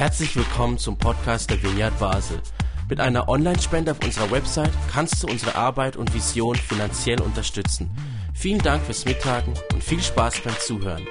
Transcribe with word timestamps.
Herzlich 0.00 0.34
willkommen 0.34 0.78
zum 0.78 0.96
Podcast 0.96 1.50
der 1.50 1.62
Vineyard 1.62 1.98
Basel. 1.98 2.40
Mit 2.88 3.00
einer 3.00 3.28
Online-Spende 3.28 3.90
auf 3.90 4.02
unserer 4.02 4.30
Website 4.30 4.72
kannst 4.90 5.22
du 5.22 5.26
unsere 5.26 5.56
Arbeit 5.56 5.98
und 5.98 6.14
Vision 6.14 6.56
finanziell 6.56 7.20
unterstützen. 7.20 7.90
Vielen 8.32 8.60
Dank 8.60 8.82
fürs 8.82 9.04
Mittagen 9.04 9.52
und 9.74 9.84
viel 9.84 10.00
Spaß 10.00 10.40
beim 10.40 10.54
Zuhören. 10.58 11.04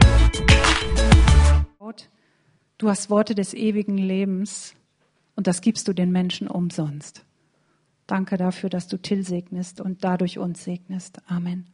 Du 2.79 2.89
hast 2.89 3.12
Worte 3.12 3.36
des 3.36 3.54
ewigen 3.54 4.00
Lebens 4.00 4.73
und 5.36 5.46
das 5.46 5.62
gibst 5.62 5.88
du 5.88 5.94
den 5.94 6.12
Menschen 6.12 6.48
umsonst. 6.48 7.24
Danke 8.08 8.38
dafür, 8.38 8.71
dass 8.71 8.88
du 8.88 8.98
Till 8.98 9.24
segnest 9.24 9.82
und 9.82 10.04
dadurch 10.04 10.40
uns 10.40 10.64
segnest. 10.64 11.21
Amen. 11.28 11.68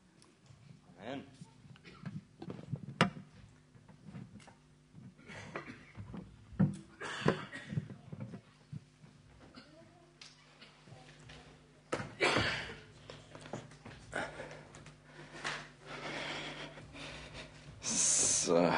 So. 18.46 18.72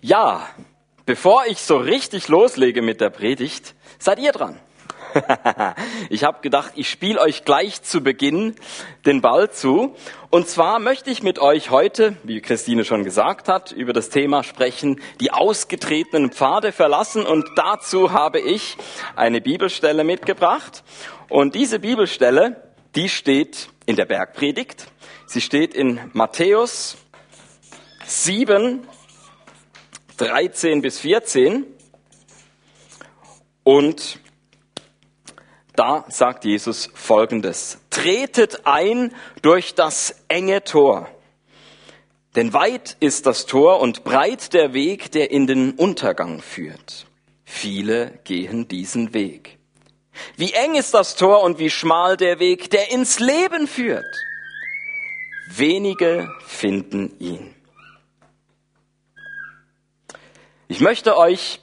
Ja, 0.00 0.48
bevor 1.04 1.46
ich 1.46 1.60
so 1.60 1.78
richtig 1.78 2.28
loslege 2.28 2.82
mit 2.82 3.00
der 3.00 3.10
Predigt, 3.10 3.74
seid 3.98 4.20
ihr 4.20 4.30
dran. 4.30 4.60
ich 6.10 6.24
habe 6.24 6.40
gedacht, 6.40 6.72
ich 6.76 6.88
spiele 6.88 7.20
euch 7.20 7.44
gleich 7.44 7.82
zu 7.82 8.02
Beginn 8.02 8.54
den 9.06 9.20
Ball 9.20 9.50
zu. 9.50 9.94
Und 10.30 10.48
zwar 10.48 10.78
möchte 10.78 11.10
ich 11.10 11.22
mit 11.22 11.38
euch 11.38 11.70
heute, 11.70 12.16
wie 12.22 12.40
Christine 12.40 12.84
schon 12.84 13.04
gesagt 13.04 13.48
hat, 13.48 13.72
über 13.72 13.92
das 13.92 14.08
Thema 14.08 14.42
sprechen, 14.42 15.00
die 15.20 15.30
ausgetretenen 15.32 16.32
Pfade 16.32 16.72
verlassen. 16.72 17.26
Und 17.26 17.46
dazu 17.56 18.12
habe 18.12 18.40
ich 18.40 18.76
eine 19.16 19.40
Bibelstelle 19.40 20.04
mitgebracht. 20.04 20.82
Und 21.28 21.54
diese 21.54 21.78
Bibelstelle, 21.78 22.62
die 22.94 23.08
steht 23.08 23.68
in 23.86 23.96
der 23.96 24.06
Bergpredigt. 24.06 24.86
Sie 25.26 25.40
steht 25.40 25.74
in 25.74 26.00
Matthäus 26.12 26.96
7, 28.06 28.86
13 30.18 30.82
bis 30.82 31.00
14. 31.00 31.66
Und 33.64 34.18
da 35.82 36.04
sagt 36.08 36.44
Jesus 36.44 36.90
Folgendes. 36.94 37.78
Tretet 37.90 38.66
ein 38.66 39.12
durch 39.42 39.74
das 39.74 40.14
enge 40.28 40.62
Tor. 40.62 41.08
Denn 42.36 42.52
weit 42.52 42.96
ist 43.00 43.26
das 43.26 43.46
Tor 43.46 43.80
und 43.80 44.04
breit 44.04 44.52
der 44.52 44.74
Weg, 44.74 45.10
der 45.10 45.32
in 45.32 45.48
den 45.48 45.72
Untergang 45.72 46.40
führt. 46.40 47.06
Viele 47.44 48.20
gehen 48.22 48.68
diesen 48.68 49.12
Weg. 49.12 49.58
Wie 50.36 50.52
eng 50.52 50.76
ist 50.76 50.94
das 50.94 51.16
Tor 51.16 51.42
und 51.42 51.58
wie 51.58 51.70
schmal 51.70 52.16
der 52.16 52.38
Weg, 52.38 52.70
der 52.70 52.92
ins 52.92 53.18
Leben 53.18 53.66
führt. 53.66 54.06
Wenige 55.48 56.30
finden 56.46 57.18
ihn. 57.18 57.56
Ich 60.68 60.78
möchte 60.78 61.16
euch 61.16 61.58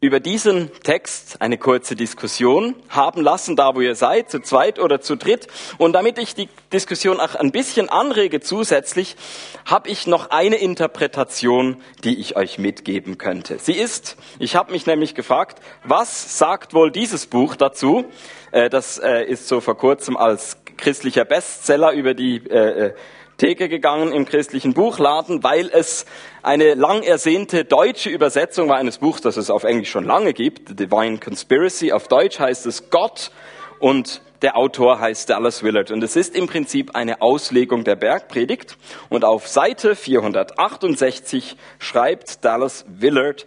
über 0.00 0.20
diesen 0.20 0.70
Text 0.84 1.42
eine 1.42 1.58
kurze 1.58 1.96
Diskussion 1.96 2.76
haben 2.88 3.20
lassen, 3.20 3.56
da 3.56 3.74
wo 3.74 3.80
ihr 3.80 3.96
seid, 3.96 4.30
zu 4.30 4.40
zweit 4.40 4.78
oder 4.78 5.00
zu 5.00 5.16
dritt. 5.16 5.48
Und 5.76 5.92
damit 5.92 6.18
ich 6.18 6.36
die 6.36 6.48
Diskussion 6.72 7.18
auch 7.18 7.34
ein 7.34 7.50
bisschen 7.50 7.88
anrege 7.88 8.40
zusätzlich, 8.40 9.16
habe 9.64 9.88
ich 9.88 10.06
noch 10.06 10.30
eine 10.30 10.56
Interpretation, 10.56 11.82
die 12.04 12.20
ich 12.20 12.36
euch 12.36 12.58
mitgeben 12.58 13.18
könnte. 13.18 13.58
Sie 13.58 13.72
ist, 13.72 14.16
ich 14.38 14.54
habe 14.54 14.70
mich 14.70 14.86
nämlich 14.86 15.16
gefragt, 15.16 15.60
was 15.82 16.38
sagt 16.38 16.74
wohl 16.74 16.92
dieses 16.92 17.26
Buch 17.26 17.56
dazu? 17.56 18.04
Äh, 18.52 18.70
das 18.70 18.98
äh, 18.98 19.24
ist 19.24 19.48
so 19.48 19.60
vor 19.60 19.76
kurzem 19.76 20.16
als 20.16 20.58
christlicher 20.76 21.24
Bestseller 21.24 21.90
über 21.90 22.14
die 22.14 22.36
äh, 22.36 22.94
Theke 23.38 23.68
gegangen 23.68 24.10
im 24.10 24.24
christlichen 24.24 24.74
Buchladen, 24.74 25.44
weil 25.44 25.70
es 25.72 26.06
eine 26.42 26.74
lang 26.74 27.04
ersehnte 27.04 27.64
deutsche 27.64 28.10
Übersetzung 28.10 28.68
war 28.68 28.78
eines 28.78 28.98
Buchs, 28.98 29.20
das 29.20 29.36
es 29.36 29.48
auf 29.48 29.62
Englisch 29.62 29.90
schon 29.90 30.04
lange 30.04 30.32
gibt, 30.32 30.68
The 30.70 30.74
Divine 30.74 31.18
Conspiracy. 31.18 31.92
Auf 31.92 32.08
Deutsch 32.08 32.40
heißt 32.40 32.66
es 32.66 32.90
Gott 32.90 33.30
und 33.78 34.22
der 34.42 34.56
Autor 34.56 34.98
heißt 34.98 35.30
Dallas 35.30 35.62
Willard. 35.62 35.92
Und 35.92 36.02
es 36.02 36.16
ist 36.16 36.34
im 36.34 36.48
Prinzip 36.48 36.96
eine 36.96 37.22
Auslegung 37.22 37.84
der 37.84 37.94
Bergpredigt. 37.94 38.76
Und 39.08 39.24
auf 39.24 39.46
Seite 39.46 39.94
468 39.94 41.56
schreibt 41.78 42.44
Dallas 42.44 42.86
Willard, 42.88 43.46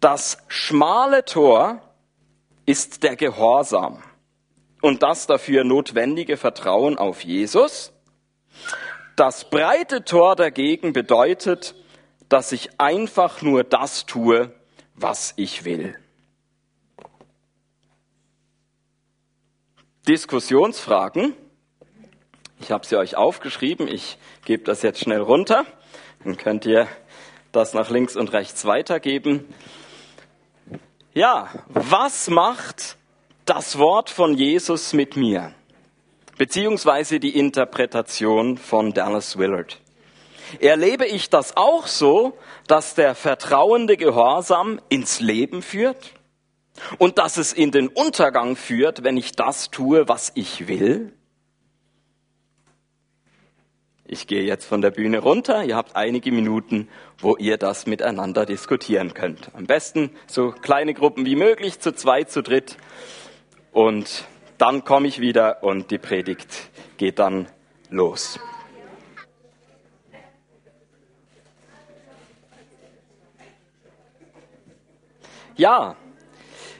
das 0.00 0.38
schmale 0.48 1.26
Tor 1.26 1.82
ist 2.64 3.02
der 3.02 3.16
Gehorsam 3.16 4.02
und 4.80 5.02
das 5.02 5.26
dafür 5.26 5.62
notwendige 5.62 6.38
Vertrauen 6.38 6.96
auf 6.96 7.20
Jesus. 7.20 7.92
Das 9.16 9.50
breite 9.50 10.04
Tor 10.04 10.36
dagegen 10.36 10.92
bedeutet, 10.92 11.74
dass 12.28 12.52
ich 12.52 12.80
einfach 12.80 13.42
nur 13.42 13.64
das 13.64 14.06
tue, 14.06 14.54
was 14.94 15.34
ich 15.36 15.64
will. 15.64 15.98
Diskussionsfragen. 20.08 21.34
Ich 22.60 22.70
habe 22.70 22.86
sie 22.86 22.96
euch 22.96 23.16
aufgeschrieben. 23.16 23.88
Ich 23.88 24.18
gebe 24.44 24.64
das 24.64 24.82
jetzt 24.82 25.00
schnell 25.00 25.20
runter. 25.20 25.64
Dann 26.24 26.36
könnt 26.36 26.66
ihr 26.66 26.86
das 27.52 27.74
nach 27.74 27.90
links 27.90 28.16
und 28.16 28.32
rechts 28.32 28.64
weitergeben. 28.64 29.52
Ja, 31.12 31.48
was 31.68 32.28
macht 32.30 32.96
das 33.44 33.78
Wort 33.78 34.10
von 34.10 34.34
Jesus 34.34 34.92
mit 34.92 35.16
mir? 35.16 35.52
Beziehungsweise 36.40 37.20
die 37.20 37.38
Interpretation 37.38 38.56
von 38.56 38.94
Dallas 38.94 39.36
Willard. 39.36 39.78
Erlebe 40.58 41.04
ich 41.04 41.28
das 41.28 41.58
auch 41.58 41.86
so, 41.86 42.38
dass 42.66 42.94
der 42.94 43.14
vertrauende 43.14 43.98
Gehorsam 43.98 44.80
ins 44.88 45.20
Leben 45.20 45.60
führt 45.60 46.14
und 46.96 47.18
dass 47.18 47.36
es 47.36 47.52
in 47.52 47.72
den 47.72 47.88
Untergang 47.88 48.56
führt, 48.56 49.04
wenn 49.04 49.18
ich 49.18 49.32
das 49.32 49.70
tue, 49.70 50.08
was 50.08 50.32
ich 50.34 50.66
will? 50.66 51.12
Ich 54.06 54.26
gehe 54.26 54.44
jetzt 54.44 54.64
von 54.64 54.80
der 54.80 54.92
Bühne 54.92 55.18
runter. 55.18 55.62
Ihr 55.64 55.76
habt 55.76 55.94
einige 55.94 56.32
Minuten, 56.32 56.88
wo 57.18 57.36
ihr 57.36 57.58
das 57.58 57.84
miteinander 57.84 58.46
diskutieren 58.46 59.12
könnt. 59.12 59.50
Am 59.54 59.66
besten 59.66 60.08
so 60.26 60.52
kleine 60.52 60.94
Gruppen 60.94 61.26
wie 61.26 61.36
möglich, 61.36 61.80
zu 61.80 61.92
zweit, 61.92 62.30
zu 62.30 62.42
dritt. 62.42 62.78
Und 63.72 64.24
dann 64.60 64.84
komme 64.84 65.08
ich 65.08 65.20
wieder 65.20 65.62
und 65.62 65.90
die 65.90 65.96
Predigt 65.96 66.70
geht 66.98 67.18
dann 67.18 67.48
los. 67.88 68.38
Ja, 75.56 75.96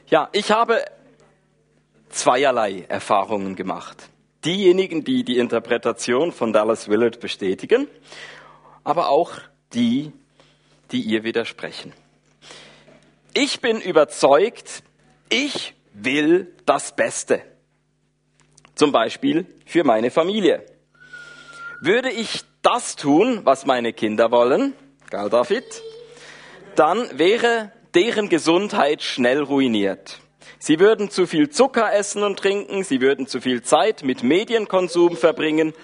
ja, 0.08 0.28
ich 0.32 0.50
habe 0.50 0.84
zweierlei 2.10 2.84
Erfahrungen 2.88 3.56
gemacht. 3.56 4.10
Diejenigen, 4.44 5.04
die 5.04 5.24
die 5.24 5.38
Interpretation 5.38 6.32
von 6.32 6.52
Dallas 6.52 6.88
Willard 6.88 7.18
bestätigen, 7.20 7.88
aber 8.84 9.08
auch 9.08 9.32
die, 9.72 10.12
die 10.92 11.00
ihr 11.00 11.24
widersprechen. 11.24 11.94
Ich 13.32 13.60
bin 13.60 13.80
überzeugt, 13.80 14.82
ich 15.30 15.74
will 15.94 16.54
das 16.66 16.94
Beste. 16.94 17.42
Zum 18.80 18.92
Beispiel 18.92 19.44
für 19.66 19.84
meine 19.84 20.10
Familie. 20.10 20.64
Würde 21.82 22.08
ich 22.08 22.44
das 22.62 22.96
tun, 22.96 23.42
was 23.44 23.66
meine 23.66 23.92
Kinder 23.92 24.30
wollen, 24.30 24.72
gell 25.10 25.28
David, 25.28 25.66
dann 26.76 27.06
wäre 27.18 27.72
deren 27.92 28.30
Gesundheit 28.30 29.02
schnell 29.02 29.42
ruiniert. 29.42 30.20
Sie 30.58 30.80
würden 30.80 31.10
zu 31.10 31.26
viel 31.26 31.50
Zucker 31.50 31.92
essen 31.92 32.22
und 32.22 32.38
trinken, 32.38 32.82
sie 32.82 33.02
würden 33.02 33.26
zu 33.26 33.42
viel 33.42 33.60
Zeit 33.60 34.02
mit 34.02 34.22
Medienkonsum 34.22 35.14
verbringen. 35.14 35.74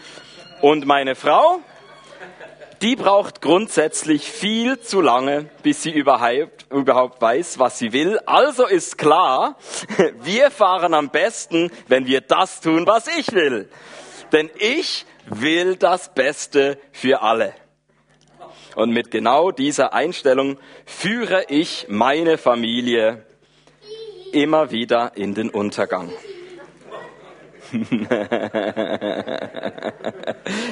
Und 0.62 0.86
meine 0.86 1.16
Frau, 1.16 1.60
die 2.86 2.94
braucht 2.94 3.42
grundsätzlich 3.42 4.30
viel 4.30 4.78
zu 4.78 5.00
lange, 5.00 5.46
bis 5.64 5.82
sie 5.82 5.90
überhaupt, 5.90 6.66
überhaupt 6.70 7.20
weiß, 7.20 7.58
was 7.58 7.80
sie 7.80 7.92
will. 7.92 8.20
Also 8.26 8.64
ist 8.64 8.96
klar, 8.96 9.56
wir 10.20 10.52
fahren 10.52 10.94
am 10.94 11.10
besten, 11.10 11.72
wenn 11.88 12.06
wir 12.06 12.20
das 12.20 12.60
tun, 12.60 12.86
was 12.86 13.08
ich 13.08 13.32
will. 13.32 13.68
Denn 14.30 14.50
ich 14.60 15.04
will 15.26 15.74
das 15.74 16.14
Beste 16.14 16.78
für 16.92 17.22
alle. 17.22 17.54
Und 18.76 18.90
mit 18.90 19.10
genau 19.10 19.50
dieser 19.50 19.92
Einstellung 19.92 20.56
führe 20.84 21.46
ich 21.48 21.86
meine 21.88 22.38
Familie 22.38 23.26
immer 24.30 24.70
wieder 24.70 25.10
in 25.16 25.34
den 25.34 25.50
Untergang. 25.50 26.12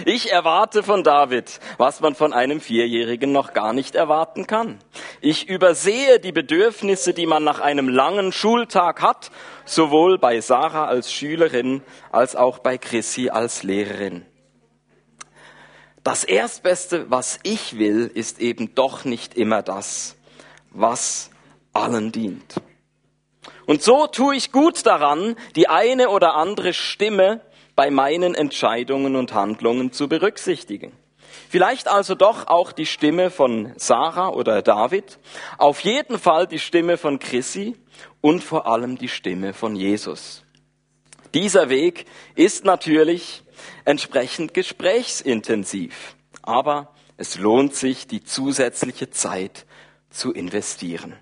Ich 0.06 0.30
erwarte 0.30 0.82
von 0.82 1.02
David, 1.02 1.60
was 1.78 2.00
man 2.00 2.14
von 2.14 2.32
einem 2.32 2.60
Vierjährigen 2.60 3.32
noch 3.32 3.52
gar 3.52 3.72
nicht 3.72 3.94
erwarten 3.94 4.46
kann. 4.46 4.78
Ich 5.20 5.48
übersehe 5.48 6.20
die 6.20 6.32
Bedürfnisse, 6.32 7.14
die 7.14 7.26
man 7.26 7.42
nach 7.42 7.60
einem 7.60 7.88
langen 7.88 8.32
Schultag 8.32 9.02
hat, 9.02 9.30
sowohl 9.64 10.18
bei 10.18 10.40
Sarah 10.40 10.86
als 10.86 11.12
Schülerin 11.12 11.82
als 12.12 12.36
auch 12.36 12.58
bei 12.58 12.78
Chrissy 12.78 13.30
als 13.30 13.62
Lehrerin. 13.62 14.24
Das 16.02 16.22
Erstbeste, 16.22 17.10
was 17.10 17.40
ich 17.42 17.78
will, 17.78 18.10
ist 18.12 18.40
eben 18.40 18.74
doch 18.74 19.04
nicht 19.04 19.34
immer 19.34 19.62
das, 19.62 20.16
was 20.70 21.30
allen 21.72 22.12
dient. 22.12 22.60
Und 23.66 23.82
so 23.82 24.06
tue 24.06 24.36
ich 24.36 24.52
gut 24.52 24.84
daran, 24.86 25.36
die 25.56 25.68
eine 25.68 26.10
oder 26.10 26.34
andere 26.34 26.72
Stimme 26.72 27.40
bei 27.76 27.90
meinen 27.90 28.34
Entscheidungen 28.34 29.16
und 29.16 29.34
Handlungen 29.34 29.92
zu 29.92 30.08
berücksichtigen. 30.08 30.92
Vielleicht 31.48 31.88
also 31.88 32.14
doch 32.14 32.46
auch 32.46 32.72
die 32.72 32.86
Stimme 32.86 33.30
von 33.30 33.72
Sarah 33.76 34.28
oder 34.28 34.62
David, 34.62 35.18
auf 35.58 35.80
jeden 35.80 36.18
Fall 36.18 36.46
die 36.46 36.58
Stimme 36.58 36.96
von 36.96 37.18
Chrissy 37.18 37.76
und 38.20 38.42
vor 38.42 38.66
allem 38.66 38.98
die 38.98 39.08
Stimme 39.08 39.52
von 39.52 39.76
Jesus. 39.76 40.44
Dieser 41.32 41.68
Weg 41.68 42.06
ist 42.36 42.64
natürlich 42.64 43.42
entsprechend 43.84 44.54
gesprächsintensiv, 44.54 46.14
aber 46.42 46.92
es 47.16 47.38
lohnt 47.38 47.74
sich, 47.74 48.06
die 48.06 48.22
zusätzliche 48.22 49.10
Zeit 49.10 49.66
zu 50.10 50.32
investieren. 50.32 51.14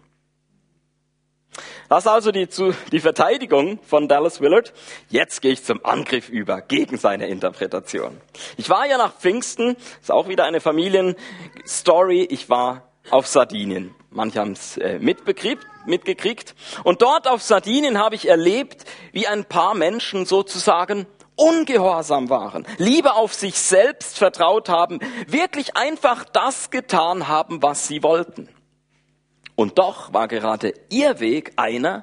Das 1.89 2.05
ist 2.05 2.11
also 2.11 2.33
die, 2.33 2.49
die 2.91 3.01
Verteidigung 3.01 3.79
von 3.87 4.09
Dallas 4.09 4.41
Willard. 4.41 4.73
Jetzt 5.11 5.43
gehe 5.43 5.53
ich 5.53 5.63
zum 5.63 5.85
Angriff 5.85 6.29
über 6.29 6.63
gegen 6.63 6.97
seine 6.97 7.27
Interpretation. 7.29 8.21
Ich 8.57 8.71
war 8.71 8.87
ja 8.87 8.97
nach 8.97 9.15
Pfingsten, 9.15 9.77
ist 10.01 10.11
auch 10.11 10.29
wieder 10.29 10.45
eine 10.45 10.61
Familienstory. 10.61 12.23
Ich 12.25 12.49
war 12.49 12.89
auf 13.11 13.27
Sardinien. 13.27 13.95
Manche 14.11 14.41
haben 14.41 14.53
es 14.53 14.77
äh, 14.79 14.99
mitgekriegt. 14.99 16.55
Und 16.85 17.03
dort 17.03 17.29
auf 17.29 17.43
Sardinien 17.43 17.99
habe 17.99 18.15
ich 18.15 18.29
erlebt, 18.29 18.85
wie 19.13 19.27
ein 19.27 19.45
paar 19.45 19.75
Menschen 19.75 20.27
sozusagen 20.27 21.07
ungehorsam 21.35 22.31
waren, 22.31 22.67
lieber 22.79 23.17
auf 23.17 23.35
sich 23.35 23.59
selbst 23.59 24.19
vertraut 24.19 24.69
haben, 24.69 25.01
wirklich 25.27 25.77
einfach 25.77 26.25
das 26.25 26.71
getan 26.71 27.27
haben, 27.29 27.63
was 27.63 27.89
sie 27.89 28.03
wollten. 28.03 28.49
Und 29.63 29.79
doch 29.79 30.13
war 30.13 30.27
gerade 30.27 30.75
ihr 30.89 31.21
Weg 31.21 31.53
einer, 31.55 32.03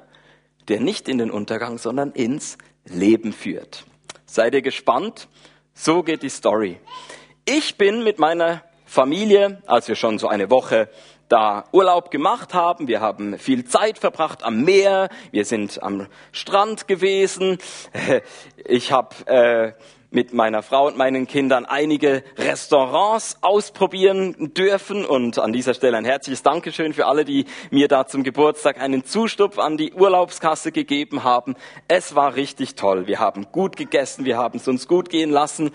der 0.68 0.80
nicht 0.80 1.10
in 1.10 1.18
den 1.18 1.30
Untergang, 1.30 1.76
sondern 1.76 2.10
ins 2.12 2.56
Leben 2.86 3.34
führt. 3.34 3.84
Seid 4.24 4.54
ihr 4.54 4.62
gespannt? 4.62 5.28
So 5.74 6.02
geht 6.02 6.22
die 6.22 6.30
Story. 6.30 6.80
Ich 7.44 7.76
bin 7.76 8.02
mit 8.02 8.18
meiner 8.18 8.62
Familie, 8.86 9.60
als 9.66 9.88
wir 9.88 9.94
schon 9.94 10.18
so 10.18 10.26
eine 10.26 10.48
Woche 10.50 10.88
da 11.28 11.64
Urlaub 11.70 12.10
gemacht 12.10 12.54
haben. 12.54 12.88
Wir 12.88 13.02
haben 13.02 13.38
viel 13.38 13.66
Zeit 13.66 13.98
verbracht 13.98 14.42
am 14.42 14.62
Meer. 14.62 15.10
Wir 15.30 15.44
sind 15.44 15.82
am 15.82 16.06
Strand 16.32 16.88
gewesen. 16.88 17.58
Ich 18.64 18.90
habe 18.90 19.14
äh, 19.26 19.72
mit 20.10 20.32
meiner 20.32 20.62
Frau 20.62 20.88
und 20.88 20.96
meinen 20.96 21.26
Kindern 21.28 21.64
einige 21.66 22.24
Restaurants 22.36 23.38
ausprobieren 23.42 24.52
dürfen. 24.54 25.04
Und 25.04 25.38
an 25.38 25.52
dieser 25.52 25.72
Stelle 25.72 25.96
ein 25.96 26.04
herzliches 26.04 26.42
Dankeschön 26.42 26.92
für 26.92 27.06
alle, 27.06 27.24
die 27.24 27.46
mir 27.70 27.86
da 27.86 28.06
zum 28.06 28.24
Geburtstag 28.24 28.80
einen 28.80 29.04
Zustupf 29.04 29.58
an 29.58 29.76
die 29.76 29.92
Urlaubskasse 29.92 30.72
gegeben 30.72 31.22
haben. 31.22 31.54
Es 31.86 32.16
war 32.16 32.34
richtig 32.34 32.74
toll. 32.74 33.06
Wir 33.06 33.20
haben 33.20 33.46
gut 33.52 33.76
gegessen, 33.76 34.24
wir 34.24 34.36
haben 34.36 34.58
es 34.58 34.66
uns 34.66 34.88
gut 34.88 35.10
gehen 35.10 35.30
lassen. 35.30 35.70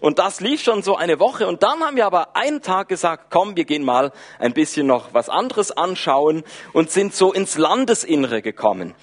Und 0.00 0.20
das 0.20 0.40
lief 0.40 0.62
schon 0.62 0.82
so 0.82 0.96
eine 0.96 1.18
Woche. 1.18 1.48
Und 1.48 1.64
dann 1.64 1.80
haben 1.80 1.96
wir 1.96 2.06
aber 2.06 2.36
einen 2.36 2.62
Tag 2.62 2.88
gesagt, 2.88 3.26
komm, 3.30 3.56
wir 3.56 3.64
gehen 3.64 3.84
mal 3.84 4.12
ein 4.38 4.52
bisschen 4.52 4.86
noch 4.86 5.14
was 5.14 5.28
anderes 5.28 5.72
anschauen 5.72 6.44
und 6.72 6.90
sind 6.90 7.12
so 7.12 7.32
ins 7.32 7.58
Landesinnere 7.58 8.40
gekommen. 8.40 8.94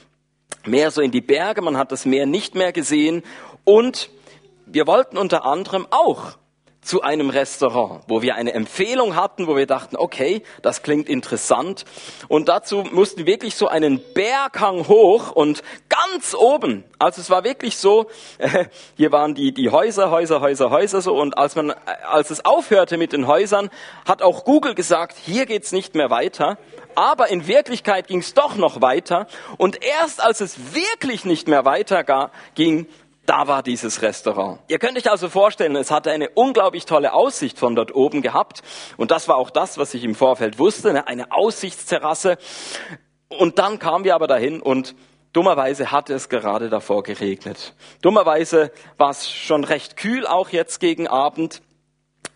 Mehr 0.66 0.92
so 0.92 1.02
in 1.02 1.12
die 1.12 1.22
Berge, 1.22 1.62
man 1.62 1.78
hat 1.78 1.92
das 1.92 2.06
Meer 2.06 2.26
nicht 2.26 2.56
mehr 2.56 2.72
gesehen. 2.72 3.24
Und 3.66 4.10
wir 4.68 4.88
wollten 4.88 5.18
unter 5.18 5.46
anderem 5.46 5.88
auch 5.90 6.38
zu 6.82 7.02
einem 7.02 7.30
Restaurant, 7.30 8.04
wo 8.08 8.22
wir 8.22 8.36
eine 8.36 8.54
Empfehlung 8.54 9.16
hatten, 9.16 9.46
wo 9.48 9.58
wir 9.58 9.68
dachten, 9.68 9.98
okay, 9.98 10.42
das 10.62 10.84
klingt 10.84 11.10
interessant. 11.10 11.84
Und 12.30 12.48
dazu 12.48 12.84
mussten 12.92 13.20
wir 13.20 13.26
wirklich 13.26 13.56
so 13.56 13.68
einen 13.68 14.00
Berghang 14.14 14.88
hoch 14.88 15.32
und 15.32 15.64
ganz 15.90 16.34
oben, 16.34 16.86
also 16.98 17.20
es 17.20 17.30
war 17.30 17.44
wirklich 17.44 17.78
so, 17.78 18.08
hier 18.96 19.12
waren 19.12 19.36
die, 19.36 19.54
die 19.54 19.70
Häuser, 19.70 20.12
Häuser, 20.12 20.40
Häuser, 20.40 20.70
Häuser 20.70 21.02
so 21.02 21.14
und 21.20 21.38
als 21.38 21.56
man, 21.56 21.72
als 22.10 22.30
es 22.30 22.46
aufhörte 22.46 22.98
mit 22.98 23.12
den 23.12 23.28
Häusern, 23.28 23.70
hat 24.08 24.22
auch 24.22 24.46
Google 24.46 24.74
gesagt, 24.74 25.18
hier 25.18 25.46
geht's 25.46 25.74
nicht 25.74 25.94
mehr 25.94 26.10
weiter. 26.10 26.58
Aber 26.96 27.30
in 27.30 27.48
Wirklichkeit 27.48 28.08
ging 28.08 28.20
es 28.20 28.34
doch 28.34 28.56
noch 28.56 28.82
weiter. 28.82 29.28
Und 29.58 29.84
erst 29.84 30.24
als 30.24 30.42
es 30.42 30.74
wirklich 30.74 31.26
nicht 31.26 31.48
mehr 31.48 31.64
weiter 31.64 32.32
ging, 32.56 32.88
da 33.28 33.48
war 33.48 33.62
dieses 33.62 34.02
Restaurant. 34.02 34.60
Ihr 34.70 34.80
könnt 34.80 34.98
euch 34.98 35.12
also 35.12 35.30
vorstellen, 35.30 35.76
es 35.76 35.92
hatte 35.92 36.12
eine 36.12 36.30
unglaublich 36.30 36.86
tolle 36.86 37.14
Aussicht 37.14 37.60
von 37.60 37.76
dort 37.76 37.94
oben 37.94 38.22
gehabt. 38.22 38.64
Und 38.96 39.12
das 39.12 39.28
war 39.28 39.36
auch 39.36 39.50
das, 39.50 39.78
was 39.78 39.94
ich 39.94 40.04
im 40.04 40.16
Vorfeld 40.16 40.58
wusste, 40.58 40.94
ne? 40.94 41.08
eine 41.08 41.32
Aussichtsterrasse. 41.32 42.38
Und 43.28 43.60
dann 43.60 43.80
kamen 43.80 44.06
wir 44.06 44.16
aber 44.16 44.28
dahin 44.28 44.62
und 44.62 44.96
dummerweise 45.34 45.92
hatte 45.92 46.14
es 46.14 46.30
gerade 46.30 46.70
davor 46.70 47.04
geregnet. 47.04 47.76
Dummerweise 48.02 48.72
war 48.98 49.10
es 49.10 49.30
schon 49.30 49.66
recht 49.66 49.98
kühl, 49.98 50.26
auch 50.26 50.50
jetzt 50.50 50.80
gegen 50.80 51.08
Abend. 51.08 51.62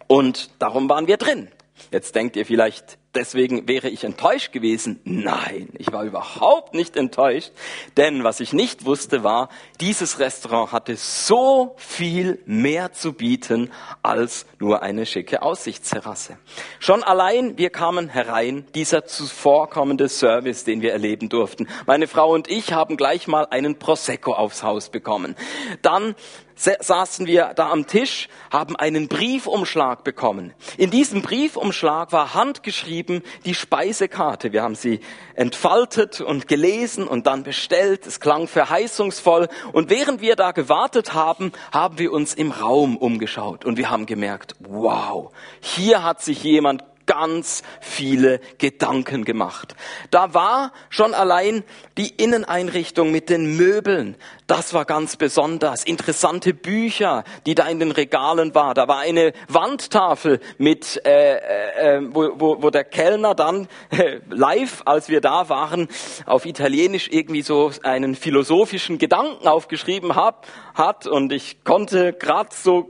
Und 0.07 0.51
darum 0.59 0.89
waren 0.89 1.07
wir 1.07 1.15
drin. 1.15 1.49
Jetzt 1.89 2.15
denkt 2.15 2.35
ihr 2.35 2.45
vielleicht, 2.45 2.99
deswegen 3.15 3.67
wäre 3.67 3.89
ich 3.89 4.03
enttäuscht 4.03 4.51
gewesen. 4.51 4.99
Nein, 5.03 5.69
ich 5.77 5.91
war 5.91 6.03
überhaupt 6.03 6.73
nicht 6.73 6.95
enttäuscht, 6.95 7.51
denn 7.97 8.23
was 8.23 8.39
ich 8.39 8.53
nicht 8.53 8.85
wusste 8.85 9.23
war, 9.23 9.49
dieses 9.81 10.19
Restaurant 10.19 10.71
hatte 10.71 10.95
so 10.95 11.73
viel 11.75 12.39
mehr 12.45 12.93
zu 12.93 13.13
bieten 13.13 13.71
als 14.03 14.45
nur 14.59 14.83
eine 14.83 15.07
schicke 15.07 15.41
Aussichtsterrasse. 15.41 16.37
Schon 16.79 17.03
allein, 17.03 17.57
wir 17.57 17.71
kamen 17.71 18.07
herein, 18.07 18.65
dieser 18.75 19.05
zuvorkommende 19.05 20.07
Service, 20.07 20.63
den 20.63 20.81
wir 20.81 20.93
erleben 20.93 21.29
durften. 21.29 21.67
Meine 21.87 22.07
Frau 22.07 22.31
und 22.31 22.47
ich 22.47 22.73
haben 22.73 22.95
gleich 22.95 23.27
mal 23.27 23.47
einen 23.49 23.79
Prosecco 23.79 24.33
aufs 24.33 24.61
Haus 24.61 24.89
bekommen. 24.89 25.35
Dann 25.81 26.15
saßen 26.55 27.25
wir 27.25 27.53
da 27.55 27.71
am 27.71 27.87
Tisch, 27.87 28.29
haben 28.51 28.75
einen 28.75 29.07
Briefumschlag 29.07 30.03
bekommen. 30.03 30.53
In 30.77 30.91
diesem 30.91 31.21
Briefumschlag 31.21 32.11
war 32.11 32.33
handgeschrieben 32.33 33.23
die 33.45 33.55
Speisekarte. 33.55 34.51
Wir 34.51 34.61
haben 34.61 34.75
sie 34.75 34.99
entfaltet 35.33 36.21
und 36.21 36.47
gelesen 36.47 37.07
und 37.07 37.25
dann 37.25 37.43
bestellt. 37.43 38.05
Es 38.05 38.19
klang 38.19 38.47
verheißungsvoll. 38.47 39.47
Und 39.71 39.89
während 39.89 40.21
wir 40.21 40.35
da 40.35 40.51
gewartet 40.51 41.13
haben, 41.13 41.51
haben 41.71 41.97
wir 41.97 42.11
uns 42.11 42.33
im 42.33 42.51
Raum 42.51 42.97
umgeschaut 42.97 43.65
und 43.65 43.77
wir 43.77 43.89
haben 43.89 44.05
gemerkt, 44.05 44.55
wow, 44.59 45.31
hier 45.59 46.03
hat 46.03 46.21
sich 46.21 46.43
jemand 46.43 46.83
ganz 47.11 47.61
viele 47.81 48.39
Gedanken 48.57 49.25
gemacht. 49.25 49.75
Da 50.11 50.33
war 50.33 50.71
schon 50.89 51.13
allein 51.13 51.65
die 51.97 52.07
Inneneinrichtung 52.07 53.11
mit 53.11 53.29
den 53.29 53.57
Möbeln. 53.57 54.15
Das 54.47 54.73
war 54.73 54.85
ganz 54.85 55.17
besonders. 55.17 55.83
Interessante 55.83 56.53
Bücher, 56.53 57.25
die 57.45 57.53
da 57.53 57.67
in 57.67 57.79
den 57.79 57.91
Regalen 57.91 58.55
war. 58.55 58.73
Da 58.73 58.87
war 58.87 58.99
eine 58.99 59.33
Wandtafel 59.49 60.39
mit, 60.57 61.01
äh, 61.05 61.35
äh, 61.35 61.97
äh 61.97 62.01
wo, 62.01 62.31
wo, 62.35 62.63
wo 62.63 62.69
der 62.69 62.85
Kellner 62.85 63.35
dann 63.35 63.67
äh, 63.89 64.21
live, 64.29 64.81
als 64.85 65.09
wir 65.09 65.19
da 65.19 65.49
waren, 65.49 65.89
auf 66.25 66.45
Italienisch 66.45 67.09
irgendwie 67.11 67.41
so 67.41 67.71
einen 67.83 68.15
philosophischen 68.15 68.99
Gedanken 68.99 69.49
aufgeschrieben 69.49 70.15
hab, 70.15 70.47
hat. 70.73 71.07
Und 71.07 71.31
ich 71.31 71.63
konnte 71.63 72.13
gerade 72.13 72.49
so 72.53 72.89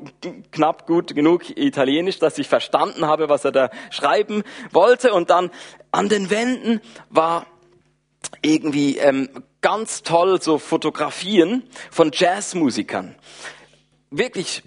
knapp 0.52 0.88
gut 0.88 1.16
genug 1.16 1.58
Italienisch, 1.58 2.20
dass 2.20 2.38
ich 2.38 2.48
verstanden 2.48 3.08
habe, 3.08 3.30
was 3.30 3.46
er 3.46 3.52
da 3.52 3.70
schreiben 3.90 4.44
wollte. 4.72 5.14
Und 5.14 5.30
dann 5.30 5.52
an 5.92 6.10
den 6.10 6.30
Wänden 6.30 6.82
war 7.10 7.46
irgendwie 8.42 8.98
ähm, 8.98 9.30
ganz 9.62 10.04
toll 10.04 10.42
so 10.42 10.58
Fotografien 10.58 11.64
von 11.90 12.12
Jazzmusikern. 12.14 13.16
Wirklich 14.10 14.64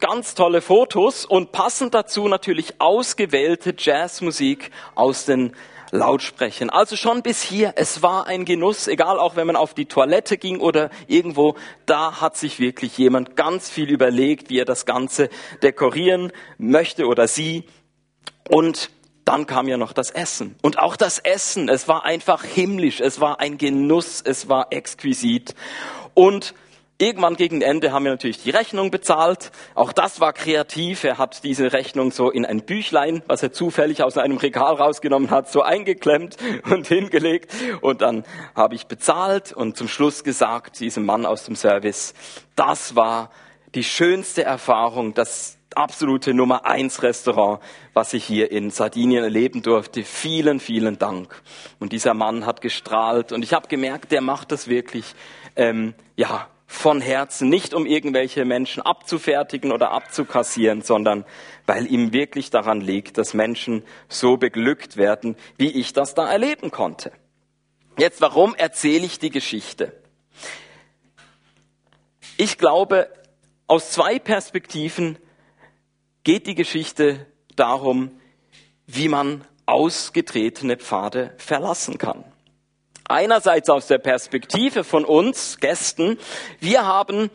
ganz 0.00 0.34
tolle 0.34 0.62
Fotos 0.62 1.26
und 1.26 1.52
passend 1.52 1.94
dazu 1.94 2.26
natürlich 2.26 2.80
ausgewählte 2.80 3.74
Jazzmusik 3.76 4.70
aus 4.94 5.26
den 5.26 5.54
Lautsprechern. 5.90 6.70
Also 6.70 6.96
schon 6.96 7.22
bis 7.22 7.42
hier, 7.42 7.74
es 7.76 8.02
war 8.02 8.26
ein 8.26 8.44
Genuss, 8.44 8.88
egal 8.88 9.18
auch 9.18 9.36
wenn 9.36 9.46
man 9.46 9.56
auf 9.56 9.74
die 9.74 9.86
Toilette 9.86 10.38
ging 10.38 10.60
oder 10.60 10.90
irgendwo, 11.06 11.56
da 11.86 12.20
hat 12.20 12.36
sich 12.36 12.60
wirklich 12.60 12.96
jemand 12.98 13.36
ganz 13.36 13.68
viel 13.68 13.90
überlegt, 13.90 14.50
wie 14.50 14.58
er 14.58 14.64
das 14.64 14.86
Ganze 14.86 15.28
dekorieren 15.62 16.32
möchte 16.58 17.06
oder 17.06 17.26
sie. 17.26 17.64
Und 18.48 18.90
dann 19.24 19.46
kam 19.46 19.68
ja 19.68 19.76
noch 19.76 19.92
das 19.92 20.10
Essen. 20.10 20.56
Und 20.62 20.78
auch 20.78 20.96
das 20.96 21.18
Essen, 21.18 21.68
es 21.68 21.86
war 21.88 22.04
einfach 22.04 22.44
himmlisch, 22.44 23.00
es 23.00 23.20
war 23.20 23.40
ein 23.40 23.58
Genuss, 23.58 24.22
es 24.24 24.48
war 24.48 24.68
exquisit. 24.70 25.54
Und 26.14 26.54
irgendwann 27.00 27.36
gegen 27.36 27.62
Ende 27.62 27.92
haben 27.92 28.04
wir 28.04 28.12
natürlich 28.12 28.42
die 28.42 28.50
Rechnung 28.50 28.90
bezahlt. 28.90 29.50
Auch 29.74 29.92
das 29.92 30.20
war 30.20 30.32
kreativ. 30.32 31.04
Er 31.04 31.18
hat 31.18 31.42
diese 31.44 31.72
Rechnung 31.72 32.10
so 32.10 32.30
in 32.30 32.44
ein 32.44 32.62
Büchlein, 32.62 33.22
was 33.26 33.42
er 33.42 33.52
zufällig 33.52 34.02
aus 34.02 34.18
einem 34.18 34.36
Regal 34.36 34.74
rausgenommen 34.74 35.30
hat, 35.30 35.50
so 35.50 35.62
eingeklemmt 35.62 36.36
und 36.70 36.86
hingelegt. 36.86 37.52
Und 37.80 38.02
dann 38.02 38.24
habe 38.54 38.74
ich 38.74 38.86
bezahlt 38.86 39.52
und 39.52 39.76
zum 39.76 39.88
Schluss 39.88 40.24
gesagt, 40.24 40.80
diesem 40.80 41.06
Mann 41.06 41.26
aus 41.26 41.44
dem 41.44 41.56
Service, 41.56 42.14
das 42.54 42.94
war 42.94 43.30
die 43.74 43.84
schönste 43.84 44.42
Erfahrung, 44.42 45.14
das 45.14 45.56
absolute 45.74 46.34
Nummer 46.34 46.66
eins 46.66 47.02
Restaurant, 47.02 47.60
was 47.94 48.12
ich 48.12 48.24
hier 48.24 48.50
in 48.50 48.70
Sardinien 48.70 49.22
erleben 49.22 49.62
durfte. 49.62 50.02
Vielen, 50.02 50.60
vielen 50.60 50.98
Dank. 50.98 51.42
Und 51.78 51.92
dieser 51.92 52.12
Mann 52.12 52.44
hat 52.44 52.60
gestrahlt 52.60 53.32
und 53.32 53.42
ich 53.44 53.54
habe 53.54 53.68
gemerkt, 53.68 54.12
der 54.12 54.20
macht 54.20 54.52
das 54.52 54.68
wirklich, 54.68 55.14
ähm, 55.56 55.94
ja, 56.16 56.48
von 56.70 57.00
Herzen, 57.00 57.48
nicht 57.48 57.74
um 57.74 57.84
irgendwelche 57.84 58.44
Menschen 58.44 58.80
abzufertigen 58.80 59.72
oder 59.72 59.90
abzukassieren, 59.90 60.82
sondern 60.82 61.24
weil 61.66 61.84
ihm 61.92 62.12
wirklich 62.12 62.50
daran 62.50 62.80
liegt, 62.80 63.18
dass 63.18 63.34
Menschen 63.34 63.82
so 64.08 64.36
beglückt 64.36 64.96
werden, 64.96 65.34
wie 65.56 65.68
ich 65.68 65.92
das 65.92 66.14
da 66.14 66.30
erleben 66.30 66.70
konnte. 66.70 67.10
Jetzt, 67.98 68.20
warum 68.20 68.54
erzähle 68.54 69.04
ich 69.04 69.18
die 69.18 69.30
Geschichte? 69.30 69.92
Ich 72.36 72.56
glaube, 72.56 73.12
aus 73.66 73.90
zwei 73.90 74.20
Perspektiven 74.20 75.18
geht 76.22 76.46
die 76.46 76.54
Geschichte 76.54 77.26
darum, 77.56 78.12
wie 78.86 79.08
man 79.08 79.44
ausgetretene 79.66 80.76
Pfade 80.76 81.34
verlassen 81.36 81.98
kann. 81.98 82.24
Einerseits 83.10 83.68
aus 83.68 83.88
der 83.88 83.98
Perspektive 83.98 84.84
von 84.84 85.04
uns 85.04 85.58
Gästen. 85.58 86.16
Wir 86.60 86.86
haben 86.86 87.28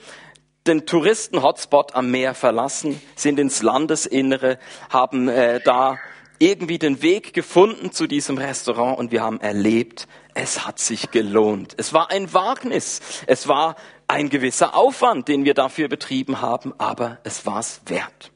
den 0.65 0.85
Touristen-Hotspot 0.85 1.95
am 1.95 2.11
Meer 2.11 2.33
verlassen, 2.33 3.01
sind 3.17 3.41
ins 3.41 3.61
Landesinnere, 3.61 4.57
haben 4.89 5.27
äh, 5.27 5.59
da 5.59 5.99
irgendwie 6.39 6.79
den 6.79 7.01
Weg 7.01 7.33
gefunden 7.33 7.91
zu 7.91 8.07
diesem 8.07 8.37
Restaurant 8.37 8.97
und 8.97 9.11
wir 9.11 9.21
haben 9.21 9.41
erlebt, 9.41 10.07
es 10.33 10.65
hat 10.65 10.79
sich 10.79 11.11
gelohnt. 11.11 11.73
Es 11.75 11.91
war 11.91 12.09
ein 12.09 12.33
Wagnis. 12.33 13.01
Es 13.27 13.49
war 13.49 13.75
ein 14.07 14.29
gewisser 14.29 14.77
Aufwand, 14.77 15.27
den 15.27 15.43
wir 15.43 15.55
dafür 15.55 15.89
betrieben 15.89 16.39
haben, 16.39 16.73
aber 16.77 17.17
es 17.25 17.45
war 17.45 17.59
es 17.59 17.81
wert. 17.87 18.31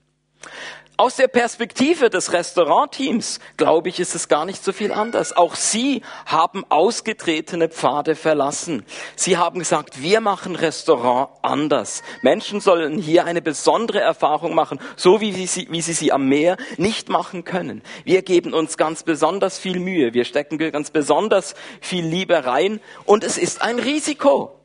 Aus 1.00 1.16
der 1.16 1.30
Perspektive 1.30 2.10
des 2.10 2.34
Restaurantteams, 2.34 3.40
glaube 3.56 3.88
ich, 3.88 4.02
ist 4.02 4.16
es 4.16 4.28
gar 4.28 4.44
nicht 4.44 4.62
so 4.62 4.74
viel 4.74 4.92
anders. 4.92 5.32
Auch 5.32 5.56
sie 5.56 6.02
haben 6.26 6.66
ausgetretene 6.68 7.70
Pfade 7.70 8.16
verlassen. 8.16 8.84
Sie 9.16 9.38
haben 9.38 9.60
gesagt, 9.60 10.02
wir 10.02 10.20
machen 10.20 10.58
Restaurant 10.58 11.30
anders. 11.42 12.04
Menschen 12.22 12.60
sollen 12.60 12.98
hier 12.98 13.24
eine 13.24 13.42
besondere 13.42 14.02
Erfahrung 14.02 14.54
machen, 14.54 14.78
so 14.98 15.22
wie 15.22 15.48
sie, 15.48 15.70
wie 15.72 15.80
sie 15.80 15.94
sie 15.94 16.12
am 16.12 16.28
Meer 16.28 16.58
nicht 16.76 17.08
machen 17.08 17.46
können. 17.46 17.82
Wir 18.04 18.22
geben 18.22 18.54
uns 18.54 18.76
ganz 18.76 19.04
besonders 19.04 19.58
viel 19.58 19.80
Mühe. 19.80 20.14
Wir 20.14 20.26
stecken 20.26 20.58
ganz 20.58 20.92
besonders 20.92 21.56
viel 21.80 22.04
Liebe 22.04 22.46
rein. 22.46 22.82
Und 23.06 23.24
es 23.24 23.38
ist 23.38 23.62
ein 23.62 23.80
Risiko. 23.80 24.59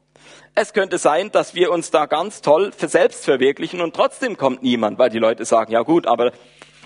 Es 0.56 0.73
könnte 0.73 0.99
sein, 0.99 1.32
dass 1.32 1.56
wir 1.56 1.73
uns 1.73 1.90
da 1.90 2.06
ganz 2.06 2.40
toll 2.40 2.70
für 2.70 2.87
selbst 2.87 3.25
verwirklichen 3.25 3.80
und 3.80 3.96
trotzdem 3.96 4.37
kommt 4.37 4.62
niemand, 4.62 5.00
weil 5.00 5.11
die 5.11 5.18
Leute 5.18 5.44
sagen, 5.44 5.73
ja 5.73 5.82
gut, 5.82 6.06
aber 6.06 6.30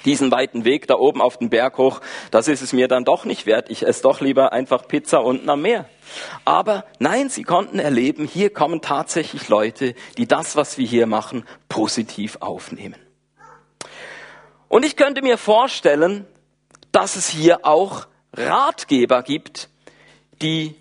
diesen 0.07 0.31
weiten 0.31 0.65
Weg 0.65 0.87
da 0.87 0.95
oben 0.95 1.21
auf 1.21 1.37
den 1.37 1.51
Berg 1.51 1.77
hoch, 1.77 2.01
das 2.31 2.49
ist 2.49 2.63
es 2.63 2.73
mir 2.73 2.89
dann 2.89 3.05
doch 3.05 3.27
nicht 3.27 3.45
wert. 3.45 3.69
Ich 3.69 3.87
esse 3.87 4.03
doch 4.03 4.23
lieber 4.23 4.55
einfach 4.55 4.89
Pizza 4.89 5.23
unten 5.23 5.51
am 5.51 5.61
Meer. 5.61 5.85
Aber 6.47 6.87
nein, 6.99 7.29
sie 7.29 7.43
konnten 7.43 7.79
erleben, 7.79 8.27
hier 8.27 8.51
kommen 8.51 8.81
tatsächlich 8.81 9.49
Leute, 9.49 9.95
die 10.17 10.27
das, 10.27 10.57
was 10.57 10.79
wir 10.79 10.87
hier 10.87 11.07
machen, 11.07 11.45
positiv 11.69 12.39
aufnehmen. 12.41 12.97
Und 14.69 14.87
ich 14.87 14.97
könnte 14.97 15.21
mir 15.21 15.37
vorstellen, 15.37 16.27
dass 16.91 17.17
es 17.17 17.29
hier 17.29 17.67
auch 17.67 18.07
Ratgeber 18.33 19.23
gibt, 19.23 19.69
die 20.41 20.75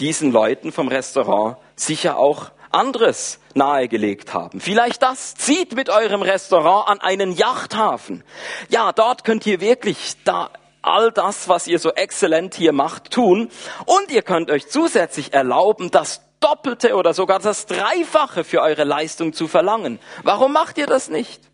diesen 0.00 0.32
Leuten 0.32 0.72
vom 0.72 0.88
Restaurant 0.88 1.56
sicher 1.76 2.16
auch 2.16 2.50
anderes 2.70 3.38
nahegelegt 3.54 4.34
haben. 4.34 4.60
Vielleicht 4.60 5.02
das. 5.02 5.34
Zieht 5.34 5.74
mit 5.74 5.90
eurem 5.90 6.22
Restaurant 6.22 6.88
an 6.88 7.00
einen 7.00 7.32
Yachthafen. 7.32 8.24
Ja, 8.68 8.92
dort 8.92 9.24
könnt 9.24 9.46
ihr 9.46 9.60
wirklich 9.60 10.16
da 10.24 10.50
all 10.80 11.12
das, 11.12 11.48
was 11.48 11.66
ihr 11.66 11.78
so 11.78 11.92
exzellent 11.92 12.54
hier 12.54 12.72
macht, 12.72 13.10
tun. 13.10 13.50
Und 13.86 14.10
ihr 14.10 14.22
könnt 14.22 14.50
euch 14.50 14.68
zusätzlich 14.68 15.32
erlauben, 15.32 15.90
das 15.90 16.22
Doppelte 16.40 16.96
oder 16.96 17.14
sogar 17.14 17.38
das 17.38 17.66
Dreifache 17.66 18.42
für 18.42 18.60
eure 18.60 18.84
Leistung 18.84 19.32
zu 19.32 19.46
verlangen. 19.46 20.00
Warum 20.24 20.52
macht 20.52 20.76
ihr 20.76 20.86
das 20.86 21.08
nicht? 21.08 21.51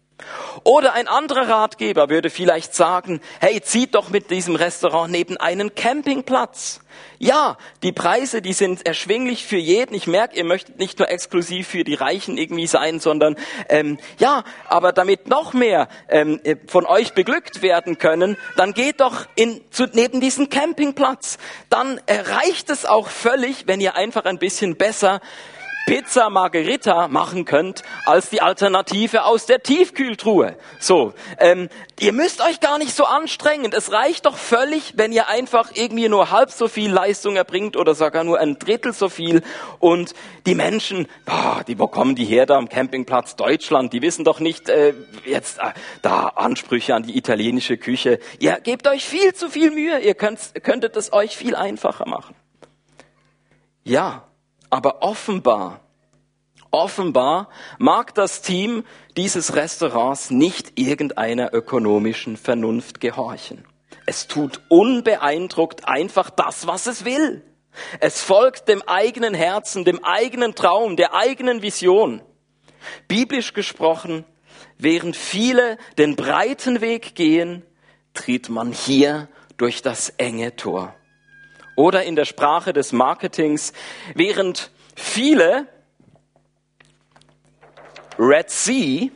Oder 0.64 0.94
ein 0.94 1.08
anderer 1.08 1.48
Ratgeber 1.48 2.08
würde 2.08 2.30
vielleicht 2.30 2.74
sagen, 2.74 3.20
hey, 3.40 3.60
zieht 3.60 3.94
doch 3.94 4.10
mit 4.10 4.30
diesem 4.30 4.56
Restaurant 4.56 5.10
neben 5.10 5.36
einen 5.36 5.74
Campingplatz. 5.74 6.80
Ja, 7.20 7.56
die 7.82 7.92
Preise, 7.92 8.42
die 8.42 8.52
sind 8.52 8.86
erschwinglich 8.86 9.44
für 9.46 9.56
jeden. 9.56 9.94
Ich 9.94 10.06
merke, 10.06 10.36
ihr 10.36 10.44
möchtet 10.44 10.78
nicht 10.78 10.98
nur 10.98 11.08
exklusiv 11.08 11.68
für 11.68 11.84
die 11.84 11.94
Reichen 11.94 12.38
irgendwie 12.38 12.66
sein, 12.66 13.00
sondern 13.00 13.36
ähm, 13.68 13.98
ja, 14.18 14.44
aber 14.68 14.92
damit 14.92 15.28
noch 15.28 15.52
mehr 15.52 15.88
ähm, 16.08 16.40
von 16.66 16.86
euch 16.86 17.14
beglückt 17.14 17.62
werden 17.62 17.98
können, 17.98 18.36
dann 18.56 18.72
geht 18.72 19.00
doch 19.00 19.26
in, 19.34 19.60
zu, 19.70 19.86
neben 19.92 20.20
diesen 20.20 20.48
Campingplatz. 20.48 21.38
Dann 21.70 22.00
reicht 22.08 22.70
es 22.70 22.84
auch 22.84 23.08
völlig, 23.08 23.66
wenn 23.66 23.80
ihr 23.80 23.96
einfach 23.96 24.24
ein 24.24 24.38
bisschen 24.38 24.76
besser 24.76 25.20
Pizza 25.88 26.28
Margherita 26.28 27.08
machen 27.08 27.46
könnt 27.46 27.82
als 28.04 28.28
die 28.28 28.42
Alternative 28.42 29.24
aus 29.24 29.46
der 29.46 29.62
Tiefkühltruhe. 29.62 30.54
So, 30.78 31.14
ähm, 31.38 31.70
ihr 31.98 32.12
müsst 32.12 32.42
euch 32.42 32.60
gar 32.60 32.76
nicht 32.76 32.94
so 32.94 33.06
anstrengen. 33.06 33.72
Es 33.74 33.90
reicht 33.90 34.26
doch 34.26 34.36
völlig, 34.36 34.98
wenn 34.98 35.12
ihr 35.12 35.28
einfach 35.28 35.70
irgendwie 35.72 36.10
nur 36.10 36.30
halb 36.30 36.50
so 36.50 36.68
viel 36.68 36.92
Leistung 36.92 37.36
erbringt 37.36 37.74
oder 37.74 37.94
sogar 37.94 38.22
nur 38.22 38.38
ein 38.38 38.58
Drittel 38.58 38.92
so 38.92 39.08
viel. 39.08 39.40
Und 39.78 40.12
die 40.44 40.54
Menschen, 40.54 41.08
boah, 41.24 41.64
die 41.66 41.74
bekommen 41.74 42.16
die 42.16 42.26
her 42.26 42.44
da 42.44 42.58
am 42.58 42.68
Campingplatz 42.68 43.36
Deutschland, 43.36 43.94
die 43.94 44.02
wissen 44.02 44.26
doch 44.26 44.40
nicht 44.40 44.68
äh, 44.68 44.92
jetzt 45.24 45.58
äh, 45.58 45.72
da 46.02 46.26
Ansprüche 46.26 46.94
an 46.94 47.04
die 47.04 47.16
italienische 47.16 47.78
Küche. 47.78 48.18
Ihr 48.40 48.60
gebt 48.60 48.86
euch 48.88 49.06
viel 49.06 49.32
zu 49.32 49.48
viel 49.48 49.70
Mühe. 49.70 49.98
Ihr 50.00 50.14
könnt, 50.14 50.38
könntet 50.62 50.96
es 50.98 51.14
euch 51.14 51.34
viel 51.34 51.56
einfacher 51.56 52.06
machen. 52.06 52.34
Ja, 53.84 54.27
aber 54.70 55.02
offenbar, 55.02 55.80
offenbar 56.70 57.48
mag 57.78 58.14
das 58.14 58.42
Team 58.42 58.84
dieses 59.16 59.54
Restaurants 59.54 60.30
nicht 60.30 60.78
irgendeiner 60.78 61.52
ökonomischen 61.54 62.36
Vernunft 62.36 63.00
gehorchen. 63.00 63.64
Es 64.06 64.26
tut 64.26 64.60
unbeeindruckt 64.68 65.86
einfach 65.86 66.30
das, 66.30 66.66
was 66.66 66.86
es 66.86 67.04
will. 67.04 67.44
Es 68.00 68.22
folgt 68.22 68.68
dem 68.68 68.82
eigenen 68.82 69.34
Herzen, 69.34 69.84
dem 69.84 70.02
eigenen 70.04 70.54
Traum, 70.54 70.96
der 70.96 71.14
eigenen 71.14 71.62
Vision. 71.62 72.22
Biblisch 73.06 73.52
gesprochen, 73.52 74.24
während 74.78 75.16
viele 75.16 75.78
den 75.96 76.16
breiten 76.16 76.80
Weg 76.80 77.14
gehen, 77.14 77.64
tritt 78.14 78.48
man 78.48 78.72
hier 78.72 79.28
durch 79.56 79.82
das 79.82 80.10
enge 80.10 80.56
Tor. 80.56 80.94
Oder 81.78 82.02
in 82.02 82.16
der 82.16 82.24
Sprache 82.24 82.72
des 82.72 82.90
Marketings, 82.90 83.72
während 84.16 84.72
viele 84.96 85.68
Red 88.18 88.50
Sea, 88.50 89.10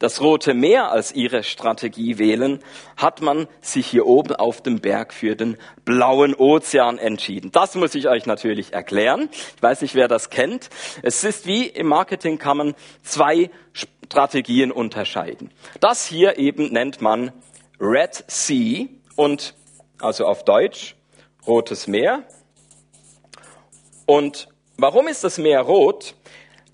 das 0.00 0.20
Rote 0.20 0.52
Meer 0.52 0.90
als 0.90 1.12
ihre 1.12 1.44
Strategie 1.44 2.18
wählen, 2.18 2.58
hat 2.96 3.20
man 3.20 3.46
sich 3.60 3.86
hier 3.86 4.04
oben 4.06 4.34
auf 4.34 4.60
dem 4.64 4.80
Berg 4.80 5.14
für 5.14 5.36
den 5.36 5.58
blauen 5.84 6.34
Ozean 6.34 6.98
entschieden. 6.98 7.52
Das 7.52 7.76
muss 7.76 7.94
ich 7.94 8.08
euch 8.08 8.26
natürlich 8.26 8.72
erklären. 8.72 9.28
Ich 9.54 9.62
weiß 9.62 9.82
nicht, 9.82 9.94
wer 9.94 10.08
das 10.08 10.28
kennt. 10.28 10.70
Es 11.02 11.22
ist 11.22 11.46
wie 11.46 11.66
im 11.68 11.86
Marketing 11.86 12.38
kann 12.38 12.56
man 12.56 12.74
zwei 13.04 13.48
Strategien 13.72 14.72
unterscheiden. 14.72 15.52
Das 15.78 16.04
hier 16.04 16.36
eben 16.36 16.72
nennt 16.72 17.00
man 17.00 17.30
Red 17.78 18.24
Sea 18.26 18.86
und 19.14 19.54
also 20.00 20.26
auf 20.26 20.44
Deutsch 20.44 20.96
Rotes 21.48 21.86
Meer. 21.86 22.24
Und 24.04 24.48
warum 24.76 25.08
ist 25.08 25.24
das 25.24 25.38
Meer 25.38 25.62
rot? 25.62 26.14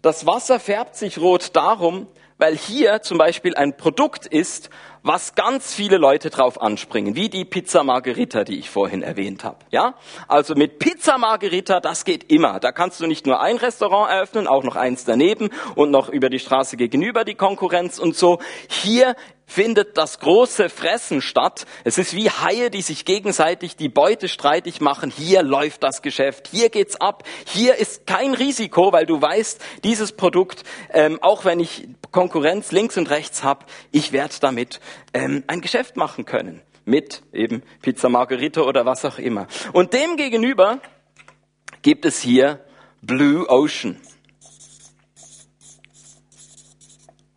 Das 0.02 0.26
Wasser 0.26 0.58
färbt 0.58 0.96
sich 0.96 1.18
rot 1.18 1.54
darum, 1.54 2.08
weil 2.38 2.56
hier 2.56 3.00
zum 3.00 3.16
Beispiel 3.16 3.54
ein 3.54 3.76
Produkt 3.76 4.26
ist, 4.26 4.70
was 5.04 5.34
ganz 5.34 5.72
viele 5.72 5.98
Leute 5.98 6.30
drauf 6.30 6.60
anspringen, 6.60 7.14
wie 7.14 7.28
die 7.28 7.44
Pizza 7.44 7.84
Margherita, 7.84 8.42
die 8.42 8.58
ich 8.58 8.68
vorhin 8.68 9.02
erwähnt 9.02 9.44
habe. 9.44 9.58
Ja, 9.70 9.94
also 10.26 10.54
mit 10.54 10.78
Pizza 10.78 11.18
Margherita, 11.18 11.78
das 11.78 12.04
geht 12.04 12.32
immer. 12.32 12.58
Da 12.58 12.72
kannst 12.72 13.00
du 13.00 13.06
nicht 13.06 13.26
nur 13.26 13.40
ein 13.40 13.58
Restaurant 13.58 14.10
eröffnen, 14.10 14.48
auch 14.48 14.64
noch 14.64 14.76
eins 14.76 15.04
daneben 15.04 15.50
und 15.76 15.90
noch 15.90 16.08
über 16.08 16.30
die 16.30 16.38
Straße 16.38 16.76
gegenüber 16.76 17.24
die 17.24 17.34
Konkurrenz 17.34 17.98
und 17.98 18.16
so. 18.16 18.40
Hier 18.68 19.14
findet 19.46 19.96
das 19.98 20.20
große 20.20 20.68
Fressen 20.68 21.20
statt. 21.20 21.66
Es 21.84 21.98
ist 21.98 22.14
wie 22.14 22.30
Haie, 22.30 22.70
die 22.70 22.82
sich 22.82 23.04
gegenseitig 23.04 23.76
die 23.76 23.88
Beute 23.88 24.28
streitig 24.28 24.80
machen. 24.80 25.10
Hier 25.10 25.42
läuft 25.42 25.82
das 25.82 26.02
Geschäft, 26.02 26.48
hier 26.48 26.70
geht's 26.70 26.96
ab. 26.96 27.24
Hier 27.46 27.76
ist 27.76 28.06
kein 28.06 28.34
Risiko, 28.34 28.92
weil 28.92 29.06
du 29.06 29.20
weißt, 29.20 29.60
dieses 29.84 30.12
Produkt, 30.12 30.64
ähm, 30.92 31.18
auch 31.22 31.44
wenn 31.44 31.60
ich 31.60 31.88
Konkurrenz 32.10 32.72
links 32.72 32.96
und 32.96 33.10
rechts 33.10 33.42
habe, 33.42 33.66
ich 33.90 34.12
werde 34.12 34.34
damit 34.40 34.80
ähm, 35.12 35.44
ein 35.46 35.60
Geschäft 35.60 35.96
machen 35.96 36.24
können. 36.24 36.62
Mit 36.86 37.22
eben 37.32 37.62
Pizza 37.80 38.08
Margherita 38.08 38.60
oder 38.62 38.84
was 38.84 39.04
auch 39.04 39.18
immer. 39.18 39.46
Und 39.72 39.94
dem 39.94 40.16
gegenüber 40.16 40.80
gibt 41.80 42.04
es 42.04 42.20
hier 42.20 42.62
Blue 43.00 43.48
Ocean. 43.48 44.00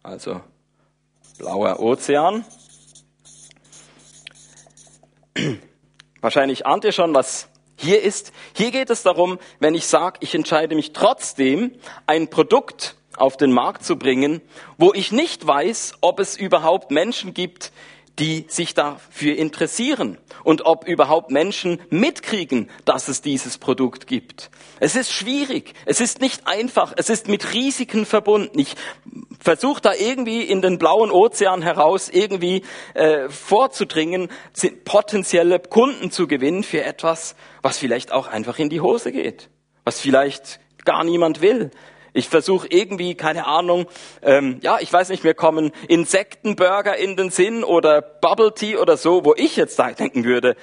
Also 0.04 0.42
blauer 1.38 1.80
Ozean. 1.80 2.46
Wahrscheinlich 6.22 6.66
ahnt 6.66 6.84
ihr 6.84 6.92
schon, 6.92 7.14
was 7.14 7.50
hier 7.76 8.02
ist. 8.02 8.34
Hier 8.56 8.72
geht 8.72 8.90
es 8.90 9.04
darum, 9.04 9.38
wenn 9.60 9.76
ich 9.76 9.86
sage, 9.86 10.18
ich 10.22 10.34
entscheide 10.34 10.76
mich 10.76 10.94
trotzdem, 10.94 11.72
ein 12.08 12.30
Produkt 12.30 12.96
auf 13.16 13.38
den 13.38 13.52
Markt 13.52 13.84
zu 13.84 13.98
bringen, 13.98 14.42
wo 14.78 14.94
ich 14.94 15.12
nicht 15.12 15.46
weiß, 15.46 15.96
ob 16.02 16.20
es 16.20 16.38
überhaupt 16.38 16.92
Menschen 16.92 17.34
gibt, 17.34 17.72
die 18.20 18.46
sich 18.48 18.74
dafür 18.74 19.36
interessieren 19.36 20.18
und 20.44 20.66
ob 20.66 20.88
überhaupt 20.88 21.30
Menschen 21.30 21.80
mitkriegen, 21.90 22.70
dass 22.86 23.08
es 23.08 23.22
dieses 23.22 23.58
Produkt 23.58 24.08
gibt. 24.08 24.50
Es 24.80 24.96
ist 24.96 25.12
schwierig, 25.12 25.74
es 25.86 26.02
ist 26.02 26.22
nicht 26.22 26.48
einfach, 26.48 26.94
es 26.98 27.10
ist 27.10 27.28
mit 27.28 27.54
Risiken 27.54 28.06
verbunden. 28.06 28.60
Ich 28.60 28.76
versuche 29.40 29.82
da 29.82 29.94
irgendwie 29.94 30.42
in 30.42 30.62
den 30.62 30.78
blauen 30.78 31.12
Ozean 31.12 31.62
heraus 31.62 32.10
irgendwie 32.10 32.64
äh, 32.94 33.30
vorzudringen, 33.30 34.30
potenzielle 34.86 35.60
Kunden 35.60 36.12
zu 36.12 36.28
gewinnen 36.28 36.64
für 36.64 36.84
etwas, 36.84 37.36
was 37.62 37.78
vielleicht 37.78 38.12
auch 38.12 38.28
einfach 38.28 38.58
in 38.60 38.70
die 38.70 38.82
Hose 38.82 39.12
geht, 39.12 39.50
was 39.84 40.00
vielleicht 40.00 40.60
gar 40.86 41.04
niemand 41.04 41.42
will. 41.42 41.72
Ich 42.18 42.30
versuche 42.30 42.68
irgendwie, 42.72 43.14
keine 43.14 43.46
Ahnung, 43.46 43.86
ähm, 44.24 44.58
ja, 44.64 44.80
ich 44.80 44.92
weiß 44.92 45.10
nicht, 45.10 45.24
mir 45.24 45.36
kommen 45.36 45.72
Insektenburger 45.88 46.98
in 46.98 47.16
den 47.16 47.30
Sinn 47.30 47.64
oder 47.64 48.02
Bubble 48.02 48.56
Tea 48.56 48.78
oder 48.78 48.98
so, 48.98 49.24
wo 49.24 49.36
ich 49.36 49.56
jetzt 49.56 49.78
da 49.78 49.92
denken 49.92 50.24
würde, 50.24 50.56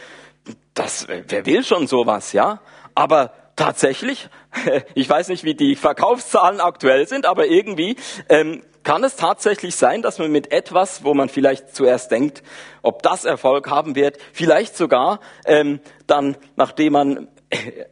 das, 0.74 1.06
wer 1.08 1.46
will 1.46 1.62
schon 1.62 1.86
sowas, 1.86 2.32
ja? 2.32 2.60
Aber 2.96 3.32
tatsächlich, 3.54 4.28
ich 4.94 5.08
weiß 5.08 5.28
nicht, 5.28 5.44
wie 5.44 5.54
die 5.54 5.76
Verkaufszahlen 5.76 6.60
aktuell 6.60 7.06
sind, 7.06 7.24
aber 7.24 7.46
irgendwie 7.46 7.94
ähm, 8.28 8.64
kann 8.82 9.04
es 9.04 9.14
tatsächlich 9.14 9.76
sein, 9.76 10.02
dass 10.02 10.18
man 10.18 10.32
mit 10.32 10.50
etwas, 10.50 11.04
wo 11.04 11.14
man 11.14 11.28
vielleicht 11.28 11.72
zuerst 11.72 12.10
denkt, 12.10 12.42
ob 12.82 13.04
das 13.04 13.24
Erfolg 13.24 13.70
haben 13.70 13.94
wird, 13.94 14.18
vielleicht 14.32 14.76
sogar 14.76 15.20
ähm, 15.46 15.78
dann, 16.08 16.36
nachdem 16.56 16.94
man 16.94 17.28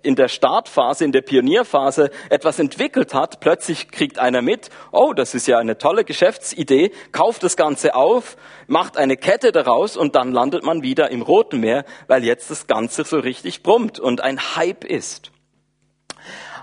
in 0.02 0.16
der 0.16 0.28
Startphase, 0.28 1.04
in 1.04 1.12
der 1.12 1.22
Pionierphase 1.22 2.10
etwas 2.30 2.58
entwickelt 2.58 3.14
hat, 3.14 3.40
plötzlich 3.40 3.90
kriegt 3.90 4.18
einer 4.18 4.42
mit, 4.42 4.70
oh, 4.90 5.12
das 5.12 5.34
ist 5.34 5.46
ja 5.46 5.58
eine 5.58 5.78
tolle 5.78 6.04
Geschäftsidee, 6.04 6.92
kauft 7.12 7.42
das 7.42 7.56
Ganze 7.56 7.94
auf, 7.94 8.36
macht 8.66 8.96
eine 8.96 9.16
Kette 9.16 9.52
daraus 9.52 9.96
und 9.96 10.14
dann 10.14 10.32
landet 10.32 10.64
man 10.64 10.82
wieder 10.82 11.10
im 11.10 11.22
Roten 11.22 11.60
Meer, 11.60 11.84
weil 12.06 12.24
jetzt 12.24 12.50
das 12.50 12.66
Ganze 12.66 13.04
so 13.04 13.18
richtig 13.18 13.62
brummt 13.62 13.98
und 13.98 14.20
ein 14.20 14.56
Hype 14.56 14.84
ist. 14.84 15.32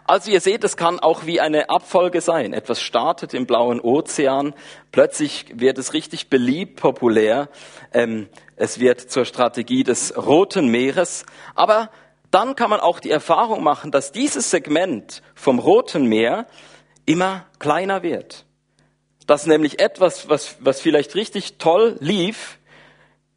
Also 0.09 0.31
ihr 0.31 0.41
seht, 0.41 0.63
es 0.63 0.75
kann 0.75 0.99
auch 0.99 1.27
wie 1.27 1.39
eine 1.39 1.69
Abfolge 1.69 2.21
sein. 2.21 2.51
Etwas 2.51 2.81
startet 2.81 3.35
im 3.35 3.45
blauen 3.45 3.79
Ozean, 3.79 4.55
plötzlich 4.91 5.45
wird 5.53 5.77
es 5.77 5.93
richtig 5.93 6.31
beliebt, 6.31 6.79
populär. 6.79 7.47
Ähm, 7.93 8.27
es 8.55 8.79
wird 8.79 9.01
zur 9.01 9.25
Strategie 9.25 9.83
des 9.83 10.17
Roten 10.17 10.69
Meeres. 10.69 11.27
Aber 11.53 11.91
dann 12.31 12.55
kann 12.55 12.69
man 12.69 12.79
auch 12.79 12.99
die 12.99 13.11
Erfahrung 13.11 13.63
machen, 13.63 13.91
dass 13.91 14.11
dieses 14.11 14.49
Segment 14.49 15.21
vom 15.33 15.59
Roten 15.59 16.05
Meer 16.05 16.47
immer 17.05 17.45
kleiner 17.57 18.03
wird. 18.03 18.45
Dass 19.25 19.45
nämlich 19.47 19.79
etwas, 19.79 20.29
was, 20.29 20.57
was 20.59 20.81
vielleicht 20.81 21.15
richtig 21.15 21.57
toll 21.57 21.97
lief, 21.99 22.59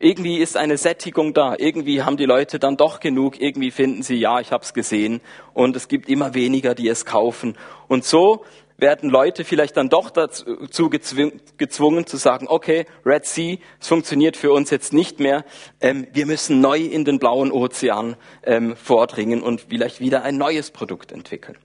irgendwie 0.02 0.38
ist 0.38 0.56
eine 0.56 0.78
Sättigung 0.78 1.32
da. 1.32 1.54
Irgendwie 1.56 2.02
haben 2.02 2.16
die 2.16 2.24
Leute 2.24 2.58
dann 2.58 2.76
doch 2.76 2.98
genug. 2.98 3.40
Irgendwie 3.40 3.70
finden 3.70 4.02
sie, 4.02 4.16
ja, 4.16 4.40
ich 4.40 4.50
habe 4.50 4.64
es 4.64 4.74
gesehen. 4.74 5.20
Und 5.54 5.76
es 5.76 5.86
gibt 5.86 6.08
immer 6.08 6.34
weniger, 6.34 6.74
die 6.74 6.88
es 6.88 7.04
kaufen. 7.04 7.56
Und 7.86 8.04
so 8.04 8.44
werden 8.82 9.08
Leute 9.08 9.44
vielleicht 9.44 9.78
dann 9.78 9.88
doch 9.88 10.10
dazu 10.10 10.90
gezwungen 10.90 12.06
zu 12.06 12.16
sagen, 12.18 12.46
okay, 12.48 12.84
Red 13.06 13.24
Sea, 13.24 13.56
es 13.80 13.88
funktioniert 13.88 14.36
für 14.36 14.52
uns 14.52 14.68
jetzt 14.68 14.92
nicht 14.92 15.20
mehr. 15.20 15.46
Ähm, 15.80 16.06
wir 16.12 16.26
müssen 16.26 16.60
neu 16.60 16.80
in 16.80 17.06
den 17.06 17.18
blauen 17.18 17.50
Ozean 17.50 18.16
ähm, 18.42 18.76
vordringen 18.76 19.42
und 19.42 19.62
vielleicht 19.62 20.00
wieder 20.00 20.24
ein 20.24 20.36
neues 20.36 20.70
Produkt 20.70 21.12
entwickeln. 21.12 21.56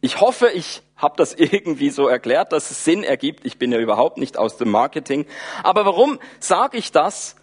Ich 0.00 0.20
hoffe, 0.20 0.48
ich 0.48 0.82
habe 0.96 1.14
das 1.16 1.34
irgendwie 1.38 1.90
so 1.90 2.08
erklärt, 2.08 2.52
dass 2.52 2.72
es 2.72 2.84
Sinn 2.84 3.04
ergibt. 3.04 3.46
Ich 3.46 3.58
bin 3.58 3.70
ja 3.70 3.78
überhaupt 3.78 4.18
nicht 4.18 4.36
aus 4.36 4.56
dem 4.56 4.70
Marketing. 4.70 5.26
Aber 5.62 5.84
warum 5.84 6.18
sage 6.40 6.78
ich 6.78 6.90
das? 6.90 7.36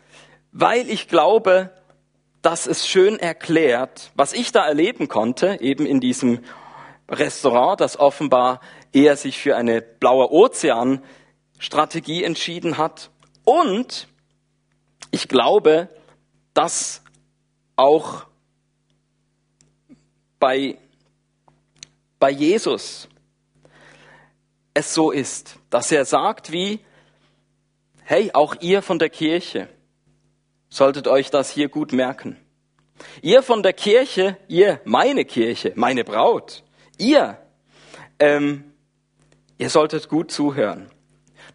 Weil 0.51 0.89
ich 0.89 1.07
glaube, 1.07 1.71
dass 2.41 2.65
es 2.67 2.87
schön 2.87 3.19
erklärt, 3.19 4.11
was 4.15 4.33
ich 4.33 4.51
da 4.51 4.65
erleben 4.65 5.07
konnte, 5.07 5.57
eben 5.61 5.85
in 5.85 5.99
diesem 5.99 6.39
Restaurant, 7.11 7.79
das 7.79 7.99
offenbar 7.99 8.61
eher 8.93 9.17
sich 9.17 9.37
für 9.37 9.55
eine 9.55 9.81
blaue 9.81 10.31
Ozean 10.31 11.03
Strategie 11.59 12.23
entschieden 12.23 12.77
hat. 12.77 13.11
Und 13.43 14.07
ich 15.11 15.27
glaube, 15.27 15.89
dass 16.53 17.03
auch 17.75 18.25
bei, 20.39 20.77
bei 22.19 22.31
Jesus 22.31 23.07
es 24.73 24.93
so 24.93 25.11
ist, 25.11 25.57
dass 25.69 25.91
er 25.91 26.05
sagt 26.05 26.51
wie, 26.51 26.79
hey, 28.03 28.31
auch 28.33 28.55
ihr 28.61 28.81
von 28.81 28.99
der 28.99 29.09
Kirche 29.09 29.67
solltet 30.69 31.07
euch 31.07 31.29
das 31.29 31.51
hier 31.51 31.67
gut 31.67 31.91
merken. 31.91 32.37
Ihr 33.21 33.43
von 33.43 33.63
der 33.63 33.73
Kirche, 33.73 34.37
ihr, 34.47 34.79
meine 34.85 35.25
Kirche, 35.25 35.73
meine 35.75 36.03
Braut, 36.03 36.63
ihr, 36.97 37.37
ähm, 38.19 38.73
ihr 39.57 39.69
solltet 39.69 40.09
gut 40.09 40.31
zuhören. 40.31 40.89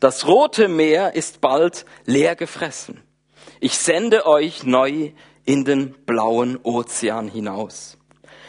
Das 0.00 0.26
Rote 0.26 0.68
Meer 0.68 1.14
ist 1.14 1.40
bald 1.40 1.86
leer 2.04 2.36
gefressen. 2.36 3.02
Ich 3.60 3.78
sende 3.78 4.26
euch 4.26 4.64
neu 4.64 5.12
in 5.44 5.64
den 5.64 5.92
blauen 6.04 6.58
Ozean 6.62 7.28
hinaus. 7.28 7.96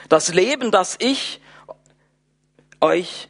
Das 0.09 0.33
Leben, 0.33 0.71
das 0.71 0.97
ich 0.99 1.41
euch 2.81 3.29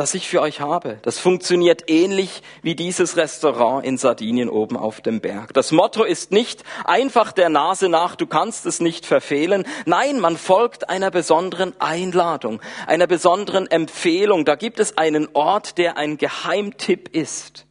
das 0.00 0.14
ich 0.14 0.30
für 0.30 0.40
euch 0.40 0.62
habe. 0.62 0.98
Das 1.02 1.18
funktioniert 1.18 1.90
ähnlich 1.90 2.40
wie 2.62 2.74
dieses 2.74 3.18
Restaurant 3.18 3.84
in 3.84 3.98
Sardinien 3.98 4.48
oben 4.48 4.78
auf 4.78 5.02
dem 5.02 5.20
Berg. 5.20 5.52
Das 5.52 5.72
Motto 5.72 6.04
ist 6.04 6.32
nicht 6.32 6.64
einfach 6.86 7.32
der 7.32 7.50
Nase 7.50 7.90
nach, 7.90 8.16
du 8.16 8.26
kannst 8.26 8.64
es 8.64 8.80
nicht 8.80 9.04
verfehlen. 9.04 9.66
Nein, 9.84 10.18
man 10.18 10.38
folgt 10.38 10.88
einer 10.88 11.10
besonderen 11.10 11.78
Einladung, 11.80 12.62
einer 12.86 13.06
besonderen 13.06 13.70
Empfehlung. 13.70 14.46
Da 14.46 14.54
gibt 14.54 14.80
es 14.80 14.96
einen 14.96 15.28
Ort, 15.34 15.76
der 15.76 15.98
ein 15.98 16.16
Geheimtipp 16.16 17.14
ist. 17.14 17.66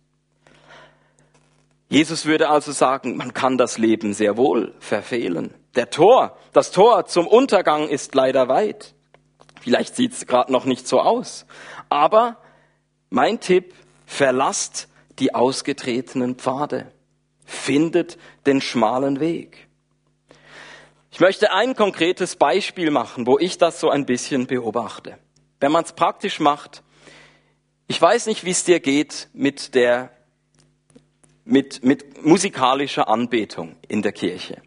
Jesus 1.88 2.28
würde 2.28 2.50
also 2.50 2.72
sagen, 2.72 3.18
man 3.18 3.34
kann 3.34 3.58
das 3.58 3.80
Leben 3.80 4.14
sehr 4.14 4.38
wohl 4.38 4.76
verfehlen. 4.78 5.56
Der 5.74 5.90
Tor, 5.90 6.38
das 6.54 6.70
Tor 6.70 7.08
zum 7.08 7.26
Untergang 7.26 7.88
ist 7.88 8.14
leider 8.14 8.48
weit. 8.50 8.94
Vielleicht 9.62 9.96
sieht 9.96 10.14
es 10.14 10.26
gerade 10.26 10.52
noch 10.52 10.66
nicht 10.66 10.88
so 10.88 11.02
aus. 11.02 11.46
Aber 11.90 12.38
mein 13.10 13.40
Tipp, 13.40 13.74
verlasst 14.06 14.88
die 15.20 15.36
ausgetretenen 15.36 16.36
Pfade. 16.36 16.92
Findet 17.46 18.18
den 18.46 18.60
schmalen 18.60 19.20
Weg. 19.20 19.68
Ich 21.12 21.20
möchte 21.20 21.52
ein 21.52 21.76
konkretes 21.76 22.36
Beispiel 22.36 22.92
machen, 22.92 23.28
wo 23.28 23.38
ich 23.38 23.58
das 23.58 23.80
so 23.80 23.90
ein 23.90 24.06
bisschen 24.06 24.48
beobachte. 24.48 25.18
Wenn 25.60 25.72
man 25.72 25.84
es 25.84 25.94
praktisch 25.94 26.40
macht, 26.40 26.84
ich 27.88 28.02
weiß 28.02 28.28
nicht, 28.28 28.46
wie 28.46 28.52
es 28.52 28.64
dir 28.64 28.80
geht 28.80 29.30
mit 29.34 29.76
der, 29.76 30.12
mit, 31.44 31.84
mit 31.84 32.24
musikalischer 32.26 33.08
Anbetung 33.10 33.76
in 33.88 34.02
der 34.02 34.12
Kirche. 34.12 34.62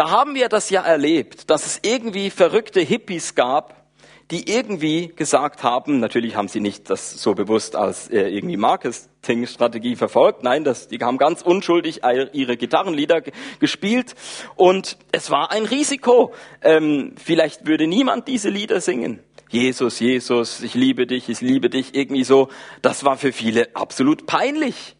Da 0.00 0.08
haben 0.08 0.34
wir 0.34 0.48
das 0.48 0.70
ja 0.70 0.80
erlebt, 0.80 1.50
dass 1.50 1.66
es 1.66 1.80
irgendwie 1.82 2.30
verrückte 2.30 2.80
Hippies 2.80 3.34
gab, 3.34 3.84
die 4.30 4.50
irgendwie 4.50 5.08
gesagt 5.14 5.62
haben, 5.62 6.00
natürlich 6.00 6.36
haben 6.36 6.48
sie 6.48 6.60
nicht 6.60 6.88
das 6.88 7.20
so 7.20 7.34
bewusst 7.34 7.76
als 7.76 8.08
äh, 8.08 8.22
irgendwie 8.22 8.56
Marketingstrategie 8.56 9.96
verfolgt, 9.96 10.42
nein, 10.42 10.64
das, 10.64 10.88
die 10.88 10.96
haben 11.00 11.18
ganz 11.18 11.42
unschuldig 11.42 12.00
ihre 12.32 12.56
Gitarrenlieder 12.56 13.20
gespielt 13.58 14.14
und 14.56 14.96
es 15.12 15.30
war 15.30 15.52
ein 15.52 15.66
Risiko. 15.66 16.32
Ähm, 16.62 17.14
vielleicht 17.22 17.66
würde 17.66 17.86
niemand 17.86 18.26
diese 18.26 18.48
Lieder 18.48 18.80
singen. 18.80 19.20
Jesus, 19.50 20.00
Jesus, 20.00 20.62
ich 20.62 20.72
liebe 20.72 21.06
dich, 21.06 21.28
ich 21.28 21.42
liebe 21.42 21.68
dich, 21.68 21.94
irgendwie 21.94 22.24
so. 22.24 22.48
Das 22.80 23.04
war 23.04 23.18
für 23.18 23.32
viele 23.32 23.76
absolut 23.76 24.24
peinlich. 24.24 24.96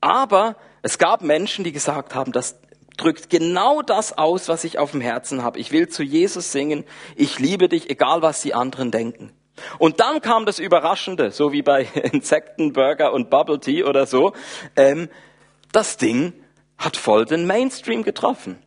Aber 0.00 0.56
es 0.80 0.96
gab 0.96 1.20
Menschen, 1.20 1.64
die 1.64 1.72
gesagt 1.72 2.14
haben, 2.14 2.32
das 2.32 2.61
drückt 2.96 3.30
genau 3.30 3.82
das 3.82 4.16
aus, 4.16 4.48
was 4.48 4.64
ich 4.64 4.78
auf 4.78 4.92
dem 4.92 5.00
Herzen 5.00 5.42
habe. 5.42 5.58
Ich 5.58 5.72
will 5.72 5.88
zu 5.88 6.02
Jesus 6.02 6.52
singen, 6.52 6.84
ich 7.16 7.38
liebe 7.38 7.68
dich, 7.68 7.90
egal 7.90 8.22
was 8.22 8.42
die 8.42 8.54
anderen 8.54 8.90
denken. 8.90 9.32
Und 9.78 10.00
dann 10.00 10.20
kam 10.20 10.46
das 10.46 10.58
Überraschende, 10.58 11.30
so 11.30 11.52
wie 11.52 11.62
bei 11.62 11.82
Insekten, 12.12 12.72
Burger 12.72 13.12
und 13.12 13.30
Bubble 13.30 13.60
Tea 13.60 13.84
oder 13.84 14.06
so. 14.06 14.32
Ähm, 14.76 15.08
das 15.72 15.96
Ding 15.96 16.32
hat 16.78 16.96
voll 16.96 17.24
den 17.24 17.46
Mainstream 17.46 18.02
getroffen. 18.02 18.58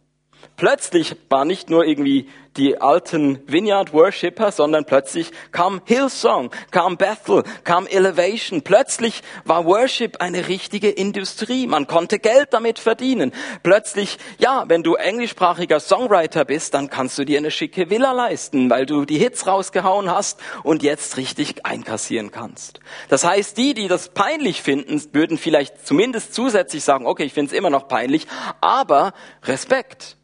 Plötzlich 0.58 1.16
war 1.30 1.44
nicht 1.44 1.70
nur 1.70 1.86
irgendwie 1.86 2.30
die 2.58 2.82
alten 2.82 3.42
Vineyard 3.48 3.94
Worshipper, 3.94 4.52
sondern 4.52 4.86
plötzlich 4.86 5.32
kam 5.52 5.82
Hillsong, 5.86 6.52
kam 6.72 6.98
Bethel, 6.98 7.44
kam 7.64 7.88
Elevation. 7.88 8.62
Plötzlich 8.62 9.22
war 9.44 9.66
Worship 9.66 10.22
eine 10.22 10.48
richtige 10.48 10.90
Industrie. 10.90 11.68
Man 11.68 11.88
konnte 11.88 12.20
Geld 12.20 12.50
damit 12.52 12.80
verdienen. 12.80 13.34
Plötzlich, 13.64 14.18
ja, 14.38 14.66
wenn 14.68 14.84
du 14.84 14.96
englischsprachiger 14.96 15.80
Songwriter 15.80 16.46
bist, 16.46 16.74
dann 16.74 16.90
kannst 16.90 17.18
du 17.18 17.26
dir 17.26 17.38
eine 17.38 17.52
schicke 17.52 17.90
Villa 17.90 18.12
leisten, 18.12 18.70
weil 18.70 18.86
du 18.86 19.06
die 19.06 19.18
Hits 19.18 19.48
rausgehauen 19.48 20.10
hast 20.10 20.40
und 20.64 20.84
jetzt 20.84 21.18
richtig 21.18 21.66
einkassieren 21.66 22.32
kannst. 22.32 22.80
Das 23.10 23.26
heißt, 23.26 23.58
die, 23.58 23.74
die 23.74 23.88
das 23.88 24.10
peinlich 24.10 24.62
finden, 24.62 25.02
würden 25.14 25.38
vielleicht 25.38 25.86
zumindest 25.86 26.34
zusätzlich 26.34 26.84
sagen, 26.84 27.06
okay, 27.06 27.24
ich 27.24 27.34
finde 27.34 27.52
es 27.52 27.58
immer 27.58 27.70
noch 27.70 27.88
peinlich, 27.88 28.28
aber 28.62 29.14
Respekt. 29.44 30.18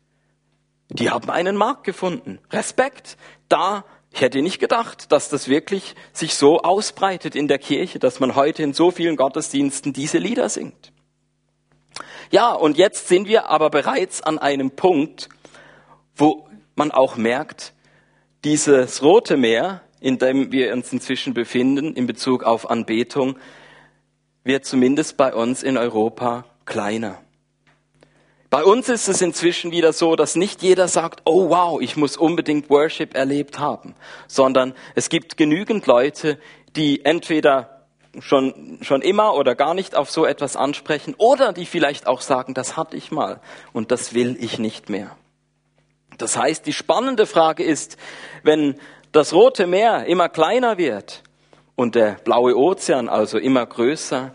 Die 0.94 1.10
haben 1.10 1.30
einen 1.30 1.56
Markt 1.56 1.86
gefunden. 1.86 2.40
Respekt. 2.52 3.18
Da, 3.48 3.86
ich 4.12 4.22
hätte 4.22 4.42
nicht 4.42 4.60
gedacht, 4.60 5.12
dass 5.12 5.30
das 5.30 5.48
wirklich 5.48 5.96
sich 6.12 6.36
so 6.36 6.62
ausbreitet 6.62 7.36
in 7.36 7.48
der 7.48 7.60
Kirche, 7.60 7.98
dass 7.98 8.20
man 8.20 8.36
heute 8.36 8.62
in 8.64 8.74
so 8.74 8.92
vielen 8.92 9.16
Gottesdiensten 9.16 9.94
diese 9.94 10.18
Lieder 10.18 10.50
singt. 10.50 10.92
Ja, 12.30 12.52
und 12.54 12.78
jetzt 12.78 13.08
sind 13.08 13.28
wir 13.28 13.50
aber 13.50 13.70
bereits 13.70 14.22
an 14.22 14.38
einem 14.38 14.72
Punkt, 14.72 15.30
wo 16.16 16.48
man 16.76 16.92
auch 16.92 17.16
merkt, 17.16 17.74
dieses 18.44 19.02
Rote 19.02 19.38
Meer, 19.38 19.82
in 20.00 20.18
dem 20.18 20.52
wir 20.52 20.74
uns 20.74 20.92
inzwischen 20.92 21.34
befinden, 21.34 21.94
in 21.94 22.08
Bezug 22.08 22.44
auf 22.44 22.70
Anbetung, 22.70 23.38
wird 24.44 24.66
zumindest 24.66 25.16
bei 25.18 25.34
uns 25.34 25.64
in 25.64 25.78
Europa 25.78 26.46
kleiner. 26.66 27.22
Bei 28.52 28.66
uns 28.66 28.90
ist 28.90 29.08
es 29.08 29.22
inzwischen 29.22 29.72
wieder 29.72 29.94
so, 29.94 30.18
dass 30.18 30.36
nicht 30.36 30.62
jeder 30.62 30.90
sagt, 30.90 31.22
oh 31.24 31.50
wow, 31.50 31.80
ich 31.80 31.96
muss 31.96 32.18
unbedingt 32.18 32.70
Worship 32.70 33.16
erlebt 33.16 33.60
haben, 33.60 33.96
sondern 34.28 34.74
es 34.94 35.08
gibt 35.08 35.38
genügend 35.38 35.88
Leute, 35.88 36.38
die 36.76 37.06
entweder 37.06 37.88
schon, 38.20 38.78
schon 38.82 39.02
immer 39.04 39.36
oder 39.36 39.56
gar 39.56 39.74
nicht 39.74 39.96
auf 39.96 40.12
so 40.12 40.26
etwas 40.26 40.58
ansprechen 40.58 41.16
oder 41.18 41.54
die 41.54 41.66
vielleicht 41.66 42.08
auch 42.08 42.20
sagen, 42.20 42.54
das 42.54 42.76
hatte 42.76 42.98
ich 42.98 43.10
mal 43.10 43.40
und 43.72 43.90
das 43.90 44.14
will 44.14 44.36
ich 44.38 44.60
nicht 44.60 44.90
mehr. 44.90 45.16
Das 46.18 46.36
heißt, 46.36 46.66
die 46.66 46.74
spannende 46.74 47.28
Frage 47.28 47.64
ist, 47.64 47.96
wenn 48.44 48.76
das 49.14 49.32
Rote 49.32 49.66
Meer 49.66 50.08
immer 50.08 50.28
kleiner 50.28 50.78
wird 50.78 51.24
und 51.76 51.96
der 51.96 52.18
blaue 52.26 52.58
Ozean 52.58 53.08
also 53.08 53.38
immer 53.38 53.66
größer, 53.66 54.34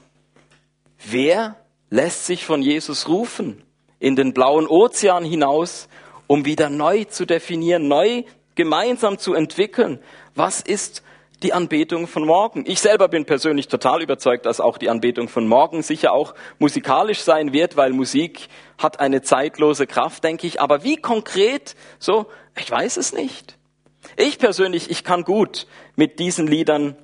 wer 1.05 1.57
lässt 1.91 2.25
sich 2.25 2.47
von 2.47 2.63
Jesus 2.63 3.09
rufen? 3.09 3.63
In 3.99 4.17
den 4.17 4.33
blauen 4.33 4.67
Ozean 4.67 5.25
hinaus, 5.25 5.89
um 6.27 6.45
wieder 6.45 6.71
neu 6.71 7.05
zu 7.05 7.25
definieren, 7.25 7.89
neu 7.89 8.25
gemeinsam 8.55 9.19
zu 9.19 9.35
entwickeln. 9.35 10.01
Was 10.35 10.61
ist 10.61 11.03
die 11.43 11.53
Anbetung 11.53 12.07
von 12.07 12.25
morgen? 12.25 12.65
Ich 12.67 12.81
selber 12.81 13.09
bin 13.09 13.27
persönlich 13.27 13.69
total 13.69 14.03
überzeugt, 14.03 14.47
dass 14.47 14.61
auch 14.61 14.79
die 14.79 14.89
Anbetung 14.89 15.29
von 15.29 15.47
morgen 15.47 15.83
sicher 15.83 16.13
auch 16.13 16.35
musikalisch 16.59 17.21
sein 17.21 17.53
wird, 17.53 17.77
weil 17.77 17.93
Musik 17.93 18.49
hat 18.79 19.01
eine 19.01 19.23
zeitlose 19.23 19.87
Kraft, 19.87 20.25
denke 20.25 20.47
ich. 20.47 20.61
Aber 20.61 20.83
wie 20.83 20.97
konkret? 20.97 21.77
So, 21.99 22.27
ich 22.59 22.71
weiß 22.71 22.97
es 22.97 23.13
nicht. 23.13 23.57
Ich 24.17 24.39
persönlich, 24.39 24.91
ich 24.91 25.05
kann 25.05 25.25
gut 25.25 25.67
mit 25.95 26.19
diesen 26.19 26.47
Liedern 26.47 26.97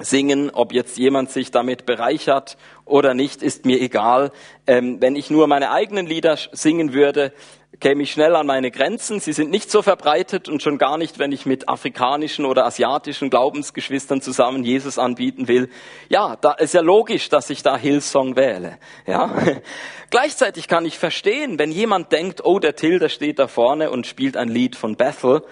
singen. 0.00 0.50
Ob 0.50 0.72
jetzt 0.72 0.98
jemand 0.98 1.30
sich 1.30 1.50
damit 1.50 1.86
bereichert 1.86 2.56
oder 2.84 3.14
nicht, 3.14 3.42
ist 3.42 3.64
mir 3.64 3.80
egal. 3.80 4.32
Ähm, 4.66 5.00
wenn 5.00 5.16
ich 5.16 5.30
nur 5.30 5.46
meine 5.46 5.70
eigenen 5.70 6.06
Lieder 6.06 6.38
singen 6.52 6.92
würde, 6.92 7.32
käme 7.80 8.02
ich 8.02 8.12
schnell 8.12 8.36
an 8.36 8.46
meine 8.46 8.70
Grenzen. 8.70 9.18
Sie 9.18 9.32
sind 9.32 9.50
nicht 9.50 9.70
so 9.70 9.82
verbreitet 9.82 10.48
und 10.48 10.62
schon 10.62 10.78
gar 10.78 10.98
nicht, 10.98 11.18
wenn 11.18 11.32
ich 11.32 11.46
mit 11.46 11.68
afrikanischen 11.68 12.44
oder 12.44 12.64
asiatischen 12.66 13.30
Glaubensgeschwistern 13.30 14.20
zusammen 14.20 14.62
Jesus 14.62 14.98
anbieten 14.98 15.48
will. 15.48 15.68
Ja, 16.08 16.36
da 16.36 16.52
ist 16.52 16.74
ja 16.74 16.80
logisch, 16.80 17.28
dass 17.28 17.50
ich 17.50 17.62
da 17.62 17.76
Hillsong 17.76 18.36
wähle. 18.36 18.78
Ja. 19.06 19.34
Gleichzeitig 20.10 20.68
kann 20.68 20.84
ich 20.84 20.98
verstehen, 20.98 21.58
wenn 21.58 21.72
jemand 21.72 22.12
denkt, 22.12 22.44
oh, 22.44 22.58
der 22.58 22.76
Till, 22.76 22.98
der 22.98 23.08
steht 23.08 23.38
da 23.38 23.48
vorne 23.48 23.90
und 23.90 24.06
spielt 24.06 24.36
ein 24.36 24.48
Lied 24.48 24.76
von 24.76 24.96
Bethel. 24.96 25.42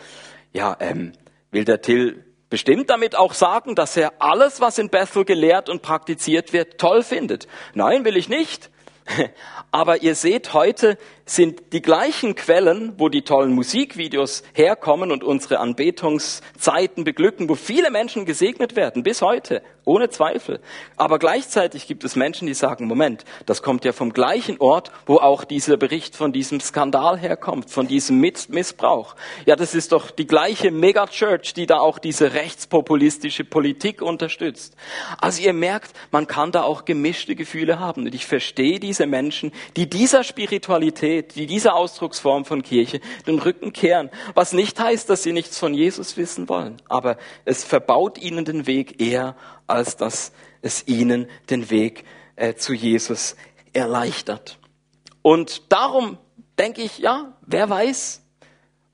Ja, 0.52 0.76
ähm, 0.78 1.12
will 1.50 1.64
der 1.64 1.80
Till 1.80 2.24
bestimmt 2.50 2.90
damit 2.90 3.16
auch 3.16 3.32
sagen, 3.32 3.74
dass 3.74 3.96
er 3.96 4.12
alles, 4.18 4.60
was 4.60 4.78
in 4.78 4.90
Bethel 4.90 5.24
gelehrt 5.24 5.68
und 5.68 5.80
praktiziert 5.80 6.52
wird, 6.52 6.78
toll 6.78 7.02
findet. 7.02 7.48
Nein, 7.74 8.04
will 8.04 8.16
ich 8.16 8.28
nicht. 8.28 8.70
Aber 9.70 10.02
ihr 10.02 10.14
seht, 10.14 10.52
heute 10.52 10.98
sind 11.30 11.72
die 11.72 11.80
gleichen 11.80 12.34
Quellen, 12.34 12.94
wo 12.98 13.08
die 13.08 13.22
tollen 13.22 13.52
Musikvideos 13.52 14.42
herkommen 14.52 15.12
und 15.12 15.22
unsere 15.22 15.60
Anbetungszeiten 15.60 17.04
beglücken, 17.04 17.48
wo 17.48 17.54
viele 17.54 17.92
Menschen 17.92 18.24
gesegnet 18.24 18.74
werden, 18.74 19.04
bis 19.04 19.22
heute, 19.22 19.62
ohne 19.84 20.10
Zweifel. 20.10 20.60
Aber 20.96 21.18
gleichzeitig 21.18 21.86
gibt 21.86 22.02
es 22.04 22.16
Menschen, 22.16 22.46
die 22.46 22.54
sagen, 22.54 22.86
Moment, 22.86 23.24
das 23.46 23.62
kommt 23.62 23.84
ja 23.84 23.92
vom 23.92 24.12
gleichen 24.12 24.60
Ort, 24.60 24.90
wo 25.06 25.16
auch 25.18 25.44
dieser 25.44 25.76
Bericht 25.76 26.16
von 26.16 26.32
diesem 26.32 26.60
Skandal 26.60 27.16
herkommt, 27.16 27.70
von 27.70 27.86
diesem 27.86 28.18
Missbrauch. 28.18 29.14
Ja, 29.46 29.54
das 29.54 29.74
ist 29.74 29.92
doch 29.92 30.10
die 30.10 30.26
gleiche 30.26 30.72
Megachurch, 30.72 31.54
die 31.54 31.66
da 31.66 31.78
auch 31.78 31.98
diese 31.98 32.34
rechtspopulistische 32.34 33.44
Politik 33.44 34.02
unterstützt. 34.02 34.76
Also 35.20 35.42
ihr 35.42 35.52
merkt, 35.52 35.92
man 36.10 36.26
kann 36.26 36.50
da 36.50 36.62
auch 36.62 36.84
gemischte 36.84 37.36
Gefühle 37.36 37.78
haben. 37.78 38.06
Und 38.06 38.14
ich 38.14 38.26
verstehe 38.26 38.80
diese 38.80 39.06
Menschen, 39.06 39.52
die 39.76 39.88
dieser 39.88 40.24
Spiritualität 40.24 41.19
Identität, 41.20 41.36
die 41.36 41.46
dieser 41.46 41.74
Ausdrucksform 41.74 42.44
von 42.44 42.62
Kirche 42.62 43.00
den 43.26 43.38
Rücken 43.38 43.72
kehren. 43.72 44.10
Was 44.34 44.52
nicht 44.52 44.78
heißt, 44.78 45.08
dass 45.08 45.22
sie 45.22 45.32
nichts 45.32 45.58
von 45.58 45.74
Jesus 45.74 46.16
wissen 46.16 46.48
wollen. 46.48 46.80
Aber 46.88 47.16
es 47.44 47.64
verbaut 47.64 48.18
ihnen 48.18 48.44
den 48.44 48.66
Weg 48.66 49.00
eher, 49.00 49.36
als 49.66 49.96
dass 49.96 50.32
es 50.62 50.86
ihnen 50.86 51.28
den 51.48 51.70
Weg 51.70 52.04
äh, 52.36 52.54
zu 52.54 52.72
Jesus 52.72 53.36
erleichtert. 53.72 54.58
Und 55.22 55.72
darum 55.72 56.18
denke 56.58 56.82
ich, 56.82 56.98
ja, 56.98 57.36
wer 57.46 57.68
weiß, 57.68 58.22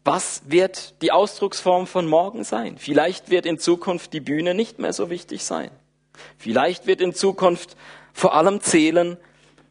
was 0.05 0.43
wird 0.47 1.03
die 1.03 1.11
Ausdrucksform 1.11 1.87
von 1.87 2.07
morgen 2.07 2.45
sein? 2.45 2.79
Vielleicht 2.79 3.31
wird 3.31 3.47
in 3.47 3.59
Zukunft 3.59 4.13
die 4.13 4.21
Bühne 4.21 4.55
nicht 4.55 4.79
mehr 4.79 4.93
so 4.93 5.11
wichtig 5.11 5.45
sein. 5.45 5.71
Vielleicht 6.39 6.87
wird 6.87 7.01
in 7.01 7.13
Zukunft 7.13 7.77
vor 8.13 8.35
allem 8.35 8.61
zählen 8.61 9.17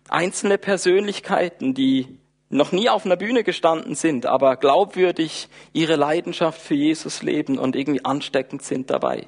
einzelne 0.09 0.57
Persönlichkeiten, 0.57 1.73
die 1.73 2.19
noch 2.49 2.71
nie 2.71 2.89
auf 2.89 3.05
einer 3.05 3.15
Bühne 3.15 3.43
gestanden 3.43 3.95
sind, 3.95 4.25
aber 4.25 4.55
glaubwürdig 4.55 5.49
ihre 5.73 5.95
Leidenschaft 5.95 6.61
für 6.61 6.75
Jesus 6.75 7.21
leben 7.23 7.57
und 7.57 7.75
irgendwie 7.75 8.05
ansteckend 8.05 8.61
sind 8.61 8.89
dabei. 8.89 9.27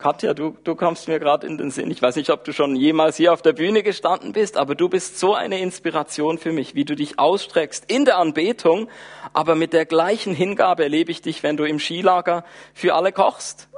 Katja, 0.00 0.32
du, 0.32 0.56
du 0.64 0.76
kommst 0.76 1.08
mir 1.08 1.18
gerade 1.18 1.46
in 1.46 1.58
den 1.58 1.70
Sinn. 1.70 1.90
Ich 1.90 2.00
weiß 2.00 2.16
nicht, 2.16 2.30
ob 2.30 2.42
du 2.44 2.54
schon 2.54 2.74
jemals 2.74 3.18
hier 3.18 3.34
auf 3.34 3.42
der 3.42 3.52
Bühne 3.52 3.82
gestanden 3.82 4.32
bist, 4.32 4.56
aber 4.56 4.74
du 4.74 4.88
bist 4.88 5.18
so 5.18 5.34
eine 5.34 5.60
Inspiration 5.60 6.38
für 6.38 6.52
mich, 6.52 6.74
wie 6.74 6.86
du 6.86 6.96
dich 6.96 7.18
ausstreckst 7.18 7.84
in 7.92 8.06
der 8.06 8.16
Anbetung, 8.16 8.88
aber 9.34 9.56
mit 9.56 9.74
der 9.74 9.84
gleichen 9.84 10.32
Hingabe 10.32 10.84
erlebe 10.84 11.10
ich 11.10 11.20
dich, 11.20 11.42
wenn 11.42 11.58
du 11.58 11.64
im 11.64 11.78
Skilager 11.78 12.44
für 12.72 12.94
alle 12.94 13.12
kochst. 13.12 13.68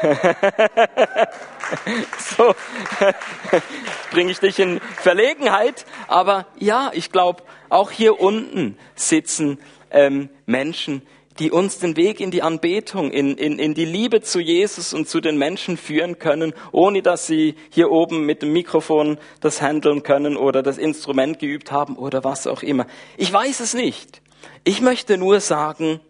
so 2.18 2.54
bringe 4.10 4.32
ich 4.32 4.40
dich 4.40 4.58
in 4.58 4.80
Verlegenheit. 4.96 5.84
Aber 6.08 6.46
ja, 6.58 6.90
ich 6.94 7.10
glaube, 7.10 7.42
auch 7.68 7.90
hier 7.90 8.20
unten 8.20 8.78
sitzen 8.94 9.58
ähm, 9.90 10.30
Menschen, 10.46 11.02
die 11.38 11.50
uns 11.50 11.78
den 11.78 11.96
Weg 11.96 12.20
in 12.20 12.30
die 12.30 12.42
Anbetung, 12.42 13.10
in, 13.10 13.36
in, 13.36 13.58
in 13.58 13.74
die 13.74 13.84
Liebe 13.84 14.20
zu 14.20 14.40
Jesus 14.40 14.92
und 14.92 15.08
zu 15.08 15.20
den 15.20 15.38
Menschen 15.38 15.76
führen 15.76 16.18
können, 16.18 16.52
ohne 16.72 17.02
dass 17.02 17.26
sie 17.26 17.54
hier 17.70 17.90
oben 17.90 18.26
mit 18.26 18.42
dem 18.42 18.52
Mikrofon 18.52 19.18
das 19.40 19.62
handeln 19.62 20.02
können 20.02 20.36
oder 20.36 20.62
das 20.62 20.78
Instrument 20.78 21.38
geübt 21.38 21.72
haben 21.72 21.96
oder 21.96 22.24
was 22.24 22.46
auch 22.46 22.62
immer. 22.62 22.86
Ich 23.16 23.32
weiß 23.32 23.60
es 23.60 23.74
nicht. 23.74 24.20
Ich 24.64 24.80
möchte 24.80 25.16
nur 25.16 25.40
sagen, 25.40 26.00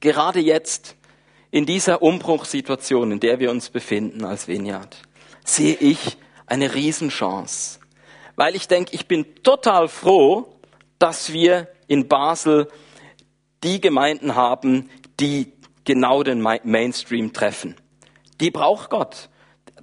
gerade 0.00 0.40
jetzt 0.40 0.96
in 1.50 1.66
dieser 1.66 2.02
Umbruchssituation, 2.02 3.12
in 3.12 3.20
der 3.20 3.38
wir 3.38 3.50
uns 3.50 3.70
befinden 3.70 4.24
als 4.24 4.48
Vineyard, 4.48 4.96
sehe 5.44 5.74
ich 5.74 6.16
eine 6.46 6.74
Riesenchance. 6.74 7.80
Weil 8.36 8.54
ich 8.54 8.68
denke, 8.68 8.94
ich 8.94 9.06
bin 9.06 9.42
total 9.42 9.88
froh, 9.88 10.54
dass 10.98 11.32
wir 11.32 11.68
in 11.86 12.08
Basel 12.08 12.68
die 13.64 13.80
Gemeinden 13.80 14.34
haben, 14.34 14.90
die 15.18 15.52
genau 15.84 16.22
den 16.22 16.40
Mainstream 16.40 17.32
treffen. 17.32 17.74
Die 18.40 18.50
braucht 18.50 18.90
Gott. 18.90 19.28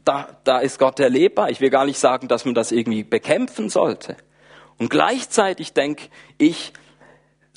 Da, 0.06 0.38
da 0.44 0.60
ist 0.60 0.78
Gott 0.78 1.00
erlebbar. 1.00 1.50
Ich 1.50 1.62
will 1.62 1.72
gar 1.72 1.86
nicht 1.86 1.98
sagen, 1.98 2.28
dass 2.28 2.46
man 2.46 2.54
das 2.54 2.72
irgendwie 2.72 3.04
bekämpfen 3.04 3.70
sollte. 3.70 4.16
Und 4.78 4.90
gleichzeitig 4.90 5.74
denke 5.74 6.10
ich, 6.38 6.74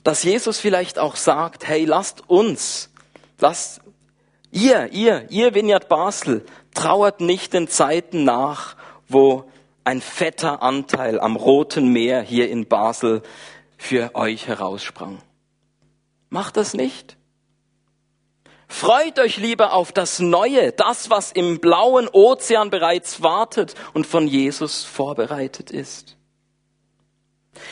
dass 0.02 0.22
Jesus 0.22 0.58
vielleicht 0.58 0.98
auch 0.98 1.16
sagt, 1.16 1.68
hey, 1.68 1.84
lasst 1.84 2.28
uns, 2.28 2.90
lasst 3.38 3.82
ihr, 4.50 4.92
ihr, 4.92 5.26
ihr 5.30 5.54
Vineyard 5.54 5.88
Basel, 5.88 6.44
trauert 6.74 7.20
nicht 7.20 7.52
den 7.52 7.68
Zeiten 7.68 8.24
nach, 8.24 8.76
wo 9.08 9.44
ein 9.84 10.00
fetter 10.00 10.62
Anteil 10.62 11.18
am 11.18 11.36
Roten 11.36 11.88
Meer 11.92 12.20
hier 12.20 12.50
in 12.50 12.66
Basel 12.66 13.22
für 13.78 14.14
euch 14.14 14.46
heraussprang. 14.48 15.22
Macht 16.28 16.56
das 16.56 16.74
nicht. 16.74 17.16
Freut 18.68 19.18
euch 19.18 19.38
lieber 19.38 19.72
auf 19.72 19.92
das 19.92 20.20
Neue, 20.20 20.72
das, 20.72 21.08
was 21.08 21.32
im 21.32 21.58
blauen 21.58 22.06
Ozean 22.06 22.68
bereits 22.68 23.22
wartet 23.22 23.74
und 23.94 24.06
von 24.06 24.28
Jesus 24.28 24.84
vorbereitet 24.84 25.70
ist. 25.70 26.17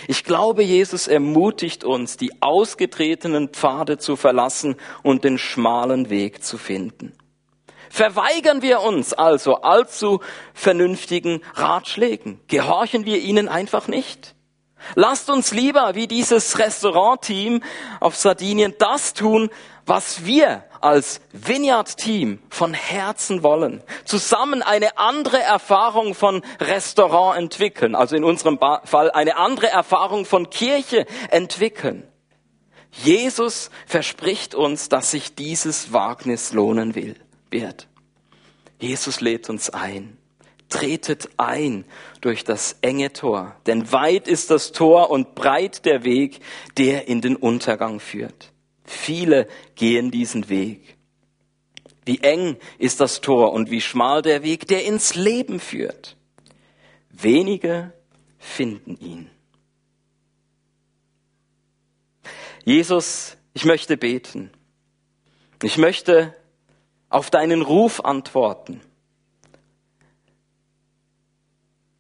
Ich 0.09 0.25
glaube, 0.25 0.63
Jesus 0.63 1.09
ermutigt 1.09 1.85
uns, 1.85 2.17
die 2.17 2.43
ausgetretenen 2.43 3.49
Pfade 3.49 3.99
zu 3.99 4.17
verlassen 4.17 4.77
und 5.03 5.25
den 5.25 5.39
schmalen 5.39 6.11
Weg 6.11 6.45
zu 6.45 6.59
finden. 6.59 7.13
Verweigern 7.91 8.63
wir 8.63 8.81
uns 8.81 9.13
also 9.13 9.63
allzu 9.63 10.21
vernünftigen 10.53 11.41
Ratschlägen, 11.55 12.41
gehorchen 12.49 13.07
wir 13.07 13.19
ihnen 13.21 13.49
einfach 13.49 13.89
nicht. 13.89 14.35
Lasst 14.95 15.31
uns 15.31 15.53
lieber 15.53 15.95
wie 15.95 16.07
dieses 16.07 16.59
Restaurantteam 16.59 17.63
auf 18.01 18.15
Sardinien 18.15 18.75
das 18.79 19.15
tun, 19.15 19.49
was 19.87 20.27
wir 20.27 20.65
als 20.81 21.21
Vineyard-Team 21.33 22.41
von 22.49 22.75
Herzen 22.75 23.43
wollen. 23.43 23.83
Zusammen 24.05 24.63
eine 24.63 24.99
andere 24.99 25.41
Erfahrung 25.41 26.15
von 26.15 26.43
Restaurant 26.61 27.39
entwickeln, 27.39 27.95
also 27.95 28.17
in 28.17 28.25
unserem 28.25 28.59
Fall 28.85 29.11
eine 29.11 29.37
andere 29.37 29.69
Erfahrung 29.69 30.25
von 30.25 30.51
Kirche 30.51 31.07
entwickeln. 31.31 32.07
Jesus 32.91 33.71
verspricht 33.87 34.55
uns, 34.55 34.89
dass 34.89 35.11
sich 35.11 35.35
dieses 35.35 35.93
Wagnis 35.93 36.53
lohnen 36.53 36.95
will, 36.95 37.17
wird. 37.51 37.89
Jesus 38.79 39.21
lädt 39.21 39.49
uns 39.51 39.71
ein. 39.71 40.19
Tretet 40.69 41.29
ein 41.37 41.85
durch 42.21 42.43
das 42.43 42.77
enge 42.81 43.13
Tor, 43.13 43.55
denn 43.67 43.93
weit 43.93 44.27
ist 44.27 44.51
das 44.51 44.73
Tor 44.73 45.11
und 45.11 45.37
breit 45.37 45.85
der 45.85 46.03
Weg, 46.03 46.41
der 46.77 47.07
in 47.07 47.21
den 47.21 47.37
Untergang 47.37 48.01
führt. 48.01 48.53
Viele 48.87 49.49
gehen 49.75 50.11
diesen 50.11 50.49
Weg. 50.49 50.97
Wie 52.05 52.21
eng 52.21 52.57
ist 52.79 53.01
das 53.01 53.21
Tor 53.21 53.53
und 53.53 53.71
wie 53.71 53.81
schmal 53.81 54.23
der 54.23 54.45
Weg, 54.45 54.69
der 54.69 54.85
ins 54.85 55.17
Leben 55.17 55.59
führt. 55.59 56.17
Wenige 57.11 57.93
finden 58.39 58.97
ihn. 58.99 59.31
Jesus, 62.65 63.37
ich 63.55 63.65
möchte 63.65 63.97
beten. 63.97 64.51
Ich 65.63 65.79
möchte 65.79 66.35
auf 67.09 67.31
deinen 67.31 67.63
Ruf 67.63 68.05
antworten. 68.05 68.81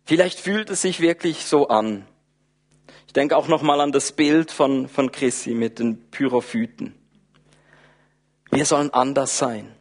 Vielleicht 0.05 0.38
fühlt 0.38 0.70
es 0.70 0.83
sich 0.83 1.01
wirklich 1.01 1.46
so 1.46 1.66
an, 1.66 2.07
denke 3.16 3.37
auch 3.37 3.48
nochmal 3.48 3.81
an 3.81 3.92
das 3.92 4.12
Bild 4.12 4.52
von, 4.52 4.88
von 4.88 5.11
Chrissy 5.11 5.55
mit 5.55 5.79
den 5.79 6.11
Pyrophyten. 6.11 6.94
Wir 8.50 8.66
sollen 8.66 8.90
anders 8.90 9.38
sein. 9.38 9.74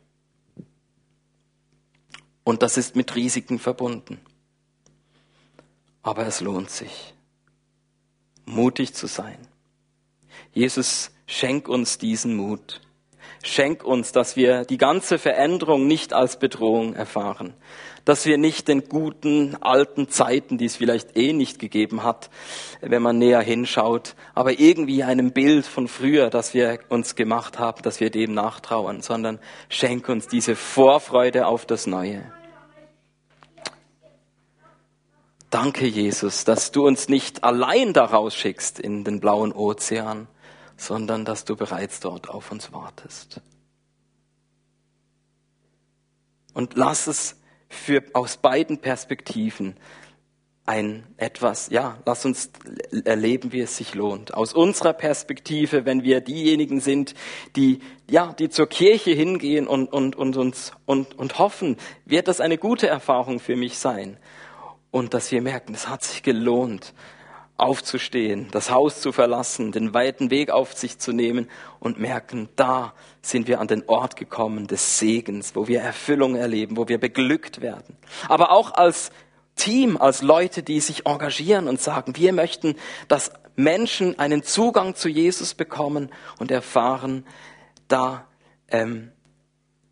Und 2.44 2.62
das 2.62 2.78
ist 2.78 2.96
mit 2.96 3.16
Risiken 3.16 3.60
verbunden. 3.60 4.20
Aber 6.02 6.26
es 6.26 6.40
lohnt 6.40 6.70
sich, 6.70 7.14
mutig 8.46 8.94
zu 8.94 9.08
sein. 9.08 9.48
Jesus, 10.54 11.12
schenk 11.26 11.68
uns 11.68 11.98
diesen 11.98 12.36
Mut. 12.36 12.82
Schenk 13.44 13.84
uns, 13.84 14.12
dass 14.12 14.36
wir 14.36 14.66
die 14.66 14.78
ganze 14.78 15.18
Veränderung 15.18 15.88
nicht 15.88 16.14
als 16.14 16.40
Bedrohung 16.40 16.94
erfahren, 16.94 17.54
dass 18.06 18.26
wir 18.28 18.38
nicht 18.38 18.68
den 18.68 18.88
guten 18.88 19.56
alten 19.62 20.10
Zeiten, 20.10 20.58
die 20.60 20.66
es 20.66 20.76
vielleicht 20.76 21.18
eh 21.18 21.34
nicht 21.34 21.58
gegeben 21.58 22.04
hat, 22.04 22.30
wenn 22.82 23.02
man 23.02 23.18
näher 23.18 23.42
hinschaut, 23.42 24.16
aber 24.36 24.60
irgendwie 24.60 25.04
einem 25.04 25.32
Bild 25.32 25.66
von 25.66 25.88
früher, 25.88 26.30
das 26.30 26.54
wir 26.54 26.80
uns 26.90 27.16
gemacht 27.16 27.58
haben, 27.58 27.82
dass 27.82 28.00
wir 28.00 28.12
dem 28.12 28.34
nachtrauern, 28.34 29.02
sondern 29.02 29.40
schenk 29.70 30.08
uns 30.08 30.28
diese 30.28 30.56
Vorfreude 30.56 31.48
auf 31.48 31.66
das 31.66 31.88
Neue. 31.88 32.32
Danke, 35.50 35.88
Jesus, 35.88 36.44
dass 36.44 36.72
du 36.72 36.86
uns 36.86 37.10
nicht 37.10 37.44
allein 37.44 37.94
daraus 37.94 38.36
schickst 38.36 38.80
in 38.80 39.04
den 39.04 39.20
blauen 39.20 39.52
Ozean, 39.52 40.28
sondern 40.78 41.26
dass 41.26 41.46
du 41.46 41.56
bereits 41.56 42.02
dort 42.02 42.30
auf 42.30 42.52
uns 42.52 42.72
wartest. 42.74 43.42
Und 46.54 46.76
lass 46.76 47.08
es 47.08 47.38
für, 47.70 48.04
aus 48.14 48.38
beiden 48.38 48.80
Perspektiven 48.80 49.76
ein 50.68 51.04
etwas, 51.18 51.70
ja, 51.70 52.00
lass 52.06 52.26
uns 52.26 52.50
erleben, 53.06 53.52
wie 53.52 53.62
es 53.62 53.78
sich 53.78 53.94
lohnt. 53.94 54.34
Aus 54.34 54.54
unserer 54.54 54.94
Perspektive, 54.94 55.86
wenn 55.86 56.04
wir 56.04 56.22
diejenigen 56.22 56.80
sind, 56.80 57.14
die, 57.56 57.82
ja, 58.10 58.34
die 58.34 58.50
zur 58.50 58.68
Kirche 58.68 59.12
hingehen 59.12 59.68
und, 59.68 59.94
und, 59.94 60.16
und 60.16 60.36
uns, 60.38 60.72
und, 60.86 61.18
und 61.20 61.38
hoffen, 61.38 61.78
wird 62.06 62.28
das 62.28 62.42
eine 62.42 62.58
gute 62.58 62.88
Erfahrung 62.88 63.40
für 63.40 63.56
mich 63.56 63.78
sein. 63.78 64.18
Und 64.90 65.14
dass 65.14 65.32
wir 65.32 65.42
merken, 65.42 65.76
es 65.76 65.88
hat 65.88 66.04
sich 66.04 66.24
gelohnt, 66.24 66.94
aufzustehen, 67.58 68.48
das 68.52 68.70
Haus 68.70 69.00
zu 69.00 69.12
verlassen, 69.12 69.72
den 69.72 69.94
weiten 69.94 70.30
Weg 70.30 70.52
auf 70.52 70.74
sich 70.74 71.00
zu 71.00 71.14
nehmen 71.14 71.50
und 71.80 72.00
merken, 72.00 72.50
da 72.56 72.94
sind 73.22 73.48
wir 73.48 73.62
an 73.62 73.68
den 73.68 73.88
Ort 73.88 74.18
gekommen 74.18 74.68
des 74.68 75.00
Segens, 75.00 75.56
wo 75.56 75.68
wir 75.68 75.82
Erfüllung 75.82 76.36
erleben, 76.36 76.76
wo 76.76 76.88
wir 76.90 77.00
beglückt 77.00 77.62
werden. 77.62 77.96
Aber 78.28 78.52
auch 78.52 78.74
als 78.74 79.10
Team, 79.56 79.96
als 79.96 80.22
Leute, 80.22 80.64
die 80.64 80.82
sich 80.82 81.06
engagieren 81.06 81.70
und 81.70 81.80
sagen, 81.80 82.16
wir 82.18 82.34
möchten, 82.34 82.76
dass 83.08 83.32
Menschen 83.56 84.20
einen 84.20 84.44
Zugang 84.44 84.96
zu 84.96 85.08
Jesus 85.08 85.54
bekommen 85.54 86.10
und 86.40 86.52
erfahren, 86.52 87.26
da, 87.88 88.28
ähm, 88.68 89.12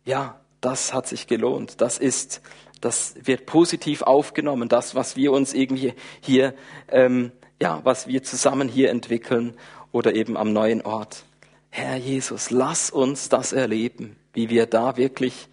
ja, 0.04 0.38
das 0.60 0.92
hat 0.92 1.06
sich 1.06 1.26
gelohnt. 1.26 1.80
Das 1.80 1.98
ist, 1.98 2.42
das 2.82 3.14
wird 3.22 3.46
positiv 3.46 4.02
aufgenommen. 4.02 4.68
Das, 4.68 4.94
was 4.94 5.16
wir 5.16 5.32
uns 5.32 5.54
irgendwie 5.54 5.94
hier 6.20 6.54
ähm, 6.88 7.32
ja, 7.60 7.80
was 7.84 8.06
wir 8.06 8.22
zusammen 8.22 8.68
hier 8.68 8.90
entwickeln 8.90 9.54
oder 9.92 10.14
eben 10.14 10.36
am 10.36 10.52
neuen 10.52 10.82
Ort. 10.82 11.24
Herr 11.70 11.96
Jesus, 11.96 12.50
lass 12.50 12.90
uns 12.90 13.28
das 13.28 13.52
erleben, 13.52 14.16
wie 14.32 14.48
wir 14.48 14.66
da 14.66 14.96
wirklich 14.96 15.48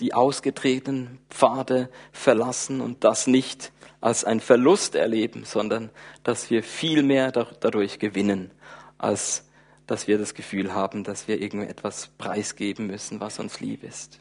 die 0.00 0.14
ausgetretenen 0.14 1.18
Pfade 1.30 1.88
verlassen 2.10 2.80
und 2.80 3.04
das 3.04 3.26
nicht 3.26 3.72
als 4.00 4.24
ein 4.24 4.40
Verlust 4.40 4.96
erleben, 4.96 5.44
sondern 5.44 5.90
dass 6.24 6.50
wir 6.50 6.62
viel 6.64 7.02
mehr 7.02 7.30
dadurch 7.30 8.00
gewinnen, 8.00 8.50
als 8.98 9.44
dass 9.86 10.08
wir 10.08 10.18
das 10.18 10.34
Gefühl 10.34 10.74
haben, 10.74 11.04
dass 11.04 11.28
wir 11.28 11.40
irgendetwas 11.40 12.08
preisgeben 12.18 12.86
müssen, 12.86 13.20
was 13.20 13.38
uns 13.38 13.60
lieb 13.60 13.84
ist. 13.84 14.18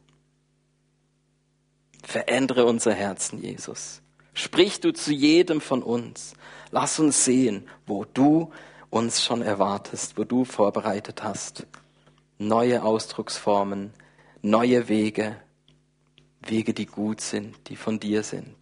Verändere 2.04 2.66
unser 2.66 2.94
Herzen, 2.94 3.42
Jesus. 3.42 4.01
Sprich 4.34 4.80
du 4.80 4.94
zu 4.94 5.12
jedem 5.12 5.62
von 5.62 5.84
uns. 5.84 6.34
Lass 6.72 7.00
uns 7.00 7.26
sehen, 7.26 7.68
wo 7.86 8.06
du 8.06 8.52
uns 8.90 9.24
schon 9.24 9.42
erwartest, 9.42 10.18
wo 10.18 10.24
du 10.24 10.46
vorbereitet 10.46 11.24
hast. 11.24 11.66
Neue 12.38 12.84
Ausdrucksformen, 12.84 13.94
neue 14.42 14.88
Wege, 14.90 15.38
Wege, 16.42 16.74
die 16.74 16.86
gut 16.86 17.22
sind, 17.22 17.56
die 17.70 17.76
von 17.76 18.00
dir 18.00 18.24
sind. 18.24 18.56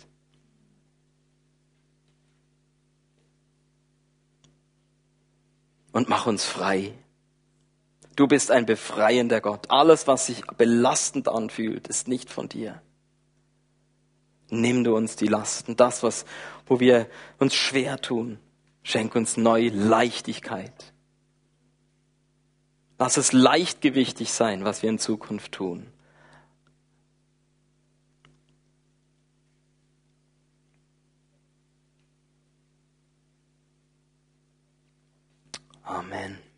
Und 5.91 6.09
mach 6.09 6.27
uns 6.27 6.45
frei. 6.45 6.93
Du 8.15 8.27
bist 8.27 8.51
ein 8.51 8.65
befreiender 8.65 9.41
Gott. 9.41 9.71
Alles, 9.71 10.07
was 10.07 10.25
sich 10.25 10.45
belastend 10.57 11.27
anfühlt, 11.27 11.87
ist 11.87 12.07
nicht 12.07 12.29
von 12.29 12.49
dir. 12.49 12.81
Nimm 14.49 14.83
du 14.83 14.95
uns 14.95 15.15
die 15.15 15.27
Lasten, 15.27 15.75
das, 15.75 16.03
was, 16.03 16.25
wo 16.65 16.79
wir 16.79 17.07
uns 17.37 17.53
schwer 17.53 17.99
tun. 17.99 18.39
Schenk 18.83 19.15
uns 19.15 19.37
neue 19.37 19.69
Leichtigkeit. 19.69 20.93
Lass 22.97 23.17
es 23.17 23.31
leichtgewichtig 23.31 24.31
sein, 24.33 24.65
was 24.65 24.83
wir 24.83 24.89
in 24.89 24.99
Zukunft 24.99 25.53
tun. 25.53 25.87
Amen. 35.83 36.48